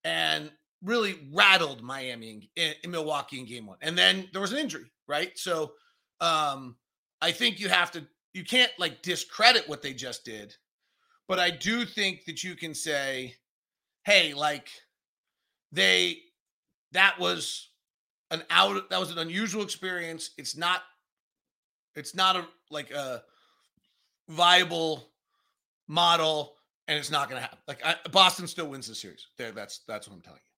and 0.03 0.51
really 0.83 1.15
rattled 1.33 1.81
Miami 1.81 2.49
in, 2.55 2.73
in, 2.83 2.91
Milwaukee 2.91 3.39
in 3.39 3.45
game 3.45 3.65
one. 3.65 3.77
And 3.81 3.97
then 3.97 4.27
there 4.33 4.41
was 4.41 4.51
an 4.51 4.57
injury, 4.57 4.91
right? 5.07 5.37
So 5.37 5.73
um, 6.19 6.75
I 7.21 7.31
think 7.31 7.59
you 7.59 7.69
have 7.69 7.91
to, 7.91 8.05
you 8.33 8.43
can't 8.43 8.71
like 8.79 9.01
discredit 9.01 9.67
what 9.69 9.81
they 9.81 9.93
just 9.93 10.25
did. 10.25 10.53
But 11.27 11.39
I 11.39 11.51
do 11.51 11.85
think 11.85 12.25
that 12.25 12.43
you 12.43 12.55
can 12.55 12.73
say, 12.73 13.35
hey, 14.05 14.33
like 14.33 14.69
they, 15.71 16.17
that 16.91 17.19
was 17.19 17.70
an 18.31 18.43
out, 18.49 18.89
that 18.89 18.99
was 18.99 19.11
an 19.11 19.19
unusual 19.19 19.61
experience. 19.61 20.31
It's 20.37 20.57
not, 20.57 20.81
it's 21.95 22.15
not 22.15 22.35
a, 22.35 22.45
like 22.69 22.91
a 22.91 23.23
viable 24.29 25.09
model 25.87 26.55
and 26.87 26.97
it's 26.97 27.11
not 27.11 27.29
going 27.29 27.37
to 27.37 27.41
happen. 27.41 27.59
Like 27.67 27.85
I, 27.85 27.95
Boston 28.11 28.47
still 28.47 28.67
wins 28.67 28.87
the 28.87 28.95
series. 28.95 29.27
There, 29.37 29.51
that's 29.51 29.81
that's 29.87 30.07
what 30.07 30.15
I'm 30.15 30.21
telling 30.21 30.39
you. 30.43 30.51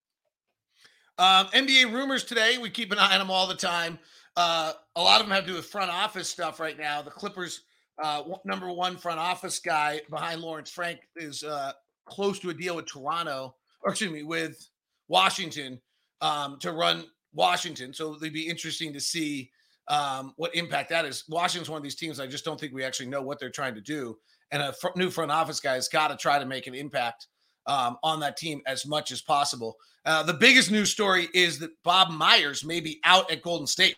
Um, 1.23 1.47
NBA 1.47 1.93
rumors 1.93 2.23
today. 2.23 2.57
We 2.57 2.69
keep 2.69 2.91
an 2.91 2.97
eye 2.97 3.13
on 3.13 3.19
them 3.19 3.29
all 3.29 3.47
the 3.47 3.55
time. 3.55 3.99
Uh, 4.35 4.73
a 4.95 5.01
lot 5.01 5.21
of 5.21 5.27
them 5.27 5.35
have 5.35 5.45
to 5.45 5.51
do 5.51 5.55
with 5.55 5.65
front 5.65 5.91
office 5.91 6.27
stuff 6.27 6.59
right 6.59 6.77
now. 6.77 7.01
The 7.03 7.11
Clippers, 7.11 7.61
uh, 8.01 8.23
number 8.45 8.71
one 8.71 8.97
front 8.97 9.19
office 9.19 9.59
guy 9.59 10.01
behind 10.09 10.41
Lawrence 10.41 10.71
Frank, 10.71 11.01
is 11.15 11.43
uh, 11.43 11.73
close 12.05 12.39
to 12.39 12.49
a 12.49 12.53
deal 12.53 12.75
with 12.75 12.87
Toronto, 12.87 13.55
or 13.81 13.91
excuse 13.91 14.11
me, 14.11 14.23
with 14.23 14.67
Washington 15.07 15.79
um, 16.21 16.57
to 16.61 16.71
run 16.71 17.05
Washington. 17.33 17.93
So 17.93 18.15
it'd 18.15 18.33
be 18.33 18.47
interesting 18.47 18.93
to 18.93 18.99
see 18.99 19.51
um, 19.87 20.33
what 20.37 20.55
impact 20.55 20.89
that 20.89 21.05
is. 21.05 21.23
Washington's 21.27 21.69
one 21.69 21.77
of 21.77 21.83
these 21.83 21.95
teams 21.95 22.19
I 22.19 22.27
just 22.27 22.45
don't 22.45 22.59
think 22.59 22.73
we 22.73 22.83
actually 22.83 23.07
know 23.07 23.21
what 23.21 23.39
they're 23.39 23.49
trying 23.49 23.75
to 23.75 23.81
do. 23.81 24.17
And 24.51 24.61
a 24.61 24.73
fr- 24.73 24.89
new 24.95 25.09
front 25.09 25.31
office 25.31 25.59
guy 25.59 25.73
has 25.73 25.87
got 25.87 26.09
to 26.09 26.15
try 26.15 26.39
to 26.39 26.45
make 26.45 26.67
an 26.67 26.75
impact 26.75 27.27
um, 27.65 27.97
on 28.03 28.19
that 28.19 28.37
team 28.37 28.61
as 28.67 28.85
much 28.85 29.11
as 29.11 29.21
possible. 29.21 29.75
Uh, 30.05 30.23
the 30.23 30.33
biggest 30.33 30.69
news 30.69 30.91
story 30.91 31.27
is 31.33 31.59
that 31.59 31.71
Bob 31.83 32.11
Myers 32.11 32.63
may 32.63 32.79
be 32.79 32.99
out 33.03 33.31
at 33.31 33.41
Golden 33.41 33.67
State. 33.67 33.95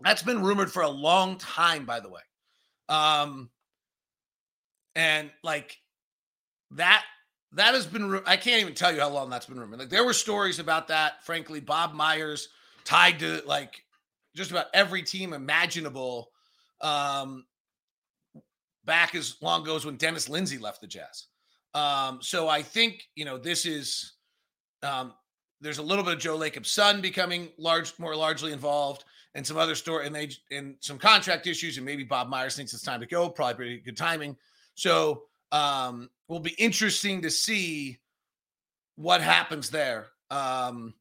That's 0.00 0.22
been 0.22 0.42
rumored 0.42 0.72
for 0.72 0.82
a 0.82 0.88
long 0.88 1.36
time, 1.38 1.84
by 1.84 2.00
the 2.00 2.08
way. 2.08 2.22
Um, 2.88 3.50
and 4.94 5.30
like 5.44 5.76
that, 6.72 7.04
that 7.52 7.74
has 7.74 7.86
been, 7.86 8.20
I 8.26 8.36
can't 8.36 8.60
even 8.60 8.74
tell 8.74 8.92
you 8.92 9.00
how 9.00 9.10
long 9.10 9.30
that's 9.30 9.46
been 9.46 9.58
rumored. 9.58 9.78
Like 9.78 9.90
there 9.90 10.04
were 10.04 10.12
stories 10.12 10.58
about 10.58 10.88
that. 10.88 11.24
Frankly, 11.24 11.60
Bob 11.60 11.94
Myers 11.94 12.48
tied 12.84 13.18
to 13.20 13.42
like 13.46 13.82
just 14.36 14.50
about 14.50 14.66
every 14.72 15.02
team 15.02 15.32
imaginable 15.32 16.30
um, 16.80 17.44
back 18.84 19.14
as 19.14 19.36
long 19.42 19.62
ago 19.62 19.76
as 19.76 19.84
when 19.84 19.96
Dennis 19.96 20.28
Lindsey 20.28 20.58
left 20.58 20.80
the 20.80 20.86
Jazz. 20.86 21.26
Um, 21.74 22.18
so 22.20 22.48
I 22.48 22.62
think, 22.62 23.04
you 23.14 23.24
know, 23.24 23.38
this 23.38 23.66
is 23.66 24.14
um, 24.82 25.12
there's 25.60 25.78
a 25.78 25.82
little 25.82 26.04
bit 26.04 26.14
of 26.14 26.20
Joe 26.20 26.36
Lacob's 26.36 26.70
son 26.70 27.00
becoming 27.00 27.48
large, 27.58 27.92
more 27.98 28.16
largely 28.16 28.52
involved, 28.52 29.04
and 29.34 29.46
some 29.46 29.56
other 29.56 29.74
story, 29.74 30.06
and 30.06 30.14
they 30.14 30.30
and 30.50 30.74
some 30.80 30.98
contract 30.98 31.46
issues, 31.46 31.76
and 31.76 31.86
maybe 31.86 32.02
Bob 32.02 32.28
Myers 32.28 32.56
thinks 32.56 32.72
it's 32.72 32.82
time 32.82 33.00
to 33.00 33.06
go. 33.06 33.28
Probably 33.28 33.54
pretty 33.54 33.78
good 33.78 33.96
timing. 33.96 34.36
So 34.74 35.24
um, 35.52 36.08
will 36.30 36.40
be 36.40 36.54
interesting 36.58 37.22
to 37.22 37.30
see 37.30 37.98
what 38.94 39.20
happens 39.20 39.68
there. 39.68 40.06
Um, 40.30 40.94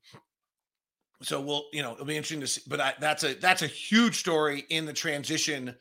so 1.22 1.40
we'll, 1.40 1.66
you 1.72 1.84
know, 1.84 1.94
it'll 1.94 2.06
be 2.06 2.18
interesting 2.18 2.42
to 2.42 2.48
see. 2.48 2.62
But 2.68 2.82
I, 2.82 2.94
that's 3.00 3.24
a 3.24 3.36
that's 3.36 3.62
a 3.62 3.68
huge 3.68 4.20
story 4.20 4.66
in 4.70 4.86
the 4.86 4.94
transition 4.94 5.76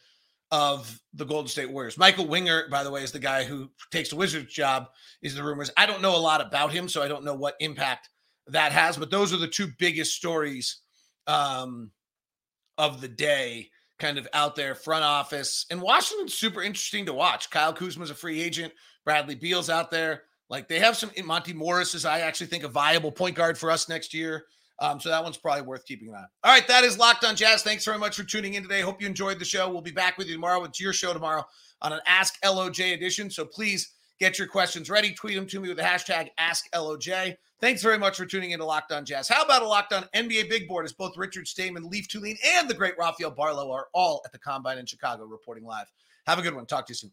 of 0.50 1.00
the 1.14 1.24
Golden 1.24 1.48
State 1.48 1.70
Warriors. 1.70 1.96
Michael 1.96 2.26
Winger, 2.26 2.68
by 2.70 2.84
the 2.84 2.90
way, 2.90 3.02
is 3.02 3.12
the 3.12 3.18
guy 3.18 3.44
who 3.44 3.70
takes 3.90 4.10
the 4.10 4.16
Wizards 4.16 4.52
job, 4.52 4.88
is 5.22 5.34
the 5.34 5.42
rumors. 5.42 5.70
I 5.76 5.86
don't 5.86 6.02
know 6.02 6.16
a 6.16 6.18
lot 6.18 6.40
about 6.40 6.72
him, 6.72 6.88
so 6.88 7.02
I 7.02 7.08
don't 7.08 7.24
know 7.24 7.34
what 7.34 7.54
impact 7.60 8.10
that 8.48 8.72
has, 8.72 8.96
but 8.96 9.10
those 9.10 9.32
are 9.32 9.38
the 9.38 9.48
two 9.48 9.68
biggest 9.78 10.14
stories 10.14 10.80
um, 11.26 11.90
of 12.76 13.00
the 13.00 13.08
day 13.08 13.70
kind 13.98 14.18
of 14.18 14.28
out 14.32 14.56
there, 14.56 14.74
front 14.74 15.04
office. 15.04 15.66
And 15.70 15.82
Washington's 15.82 16.34
super 16.34 16.62
interesting 16.62 17.06
to 17.06 17.12
watch. 17.12 17.50
Kyle 17.50 17.74
Kuzma's 17.74 18.10
a 18.10 18.14
free 18.14 18.40
agent. 18.40 18.72
Bradley 19.08 19.36
Beal's 19.36 19.70
out 19.70 19.90
there. 19.90 20.24
Like 20.50 20.68
they 20.68 20.78
have 20.80 20.94
some 20.94 21.10
Monte 21.24 21.54
Morris 21.54 21.94
is 21.94 22.04
I 22.04 22.20
actually 22.20 22.48
think 22.48 22.62
a 22.62 22.68
viable 22.68 23.10
point 23.10 23.34
guard 23.34 23.56
for 23.56 23.70
us 23.70 23.88
next 23.88 24.12
year. 24.12 24.44
Um, 24.80 25.00
so 25.00 25.08
that 25.08 25.24
one's 25.24 25.38
probably 25.38 25.62
worth 25.62 25.86
keeping 25.86 26.10
an 26.10 26.16
eye. 26.16 26.26
All 26.44 26.52
right, 26.52 26.68
that 26.68 26.84
is 26.84 26.98
Locked 26.98 27.24
On 27.24 27.34
Jazz. 27.34 27.62
Thanks 27.62 27.86
very 27.86 27.98
much 27.98 28.16
for 28.16 28.22
tuning 28.22 28.52
in 28.52 28.64
today. 28.64 28.82
Hope 28.82 29.00
you 29.00 29.06
enjoyed 29.06 29.38
the 29.38 29.46
show. 29.46 29.70
We'll 29.70 29.80
be 29.80 29.92
back 29.92 30.18
with 30.18 30.26
you 30.26 30.34
tomorrow. 30.34 30.62
It's 30.64 30.78
your 30.78 30.92
show 30.92 31.14
tomorrow 31.14 31.42
on 31.80 31.94
an 31.94 32.00
Ask 32.06 32.34
LOJ 32.44 32.92
edition. 32.92 33.30
So 33.30 33.46
please 33.46 33.94
get 34.20 34.38
your 34.38 34.46
questions 34.46 34.90
ready. 34.90 35.14
Tweet 35.14 35.36
them 35.36 35.46
to 35.46 35.58
me 35.58 35.68
with 35.68 35.78
the 35.78 35.84
hashtag 35.84 36.28
AskLOJ. 36.38 37.34
Thanks 37.62 37.82
very 37.82 37.96
much 37.96 38.18
for 38.18 38.26
tuning 38.26 38.50
in 38.50 38.58
to 38.58 38.66
Locked 38.66 38.92
On 38.92 39.06
Jazz. 39.06 39.26
How 39.26 39.42
about 39.42 39.62
a 39.62 39.66
Locked 39.66 39.94
On 39.94 40.04
NBA 40.14 40.50
Big 40.50 40.68
Board 40.68 40.84
as 40.84 40.92
both 40.92 41.16
Richard 41.16 41.46
Stayman, 41.46 41.88
Leif 41.90 42.08
Thulin, 42.08 42.36
and 42.44 42.68
the 42.68 42.74
great 42.74 42.92
Rafael 42.98 43.34
Barlowe 43.34 43.72
are 43.72 43.86
all 43.94 44.20
at 44.26 44.32
the 44.32 44.38
Combine 44.38 44.76
in 44.76 44.84
Chicago 44.84 45.24
reporting 45.24 45.64
live. 45.64 45.86
Have 46.26 46.38
a 46.38 46.42
good 46.42 46.54
one. 46.54 46.66
Talk 46.66 46.86
to 46.88 46.90
you 46.90 46.96
soon. 46.96 47.10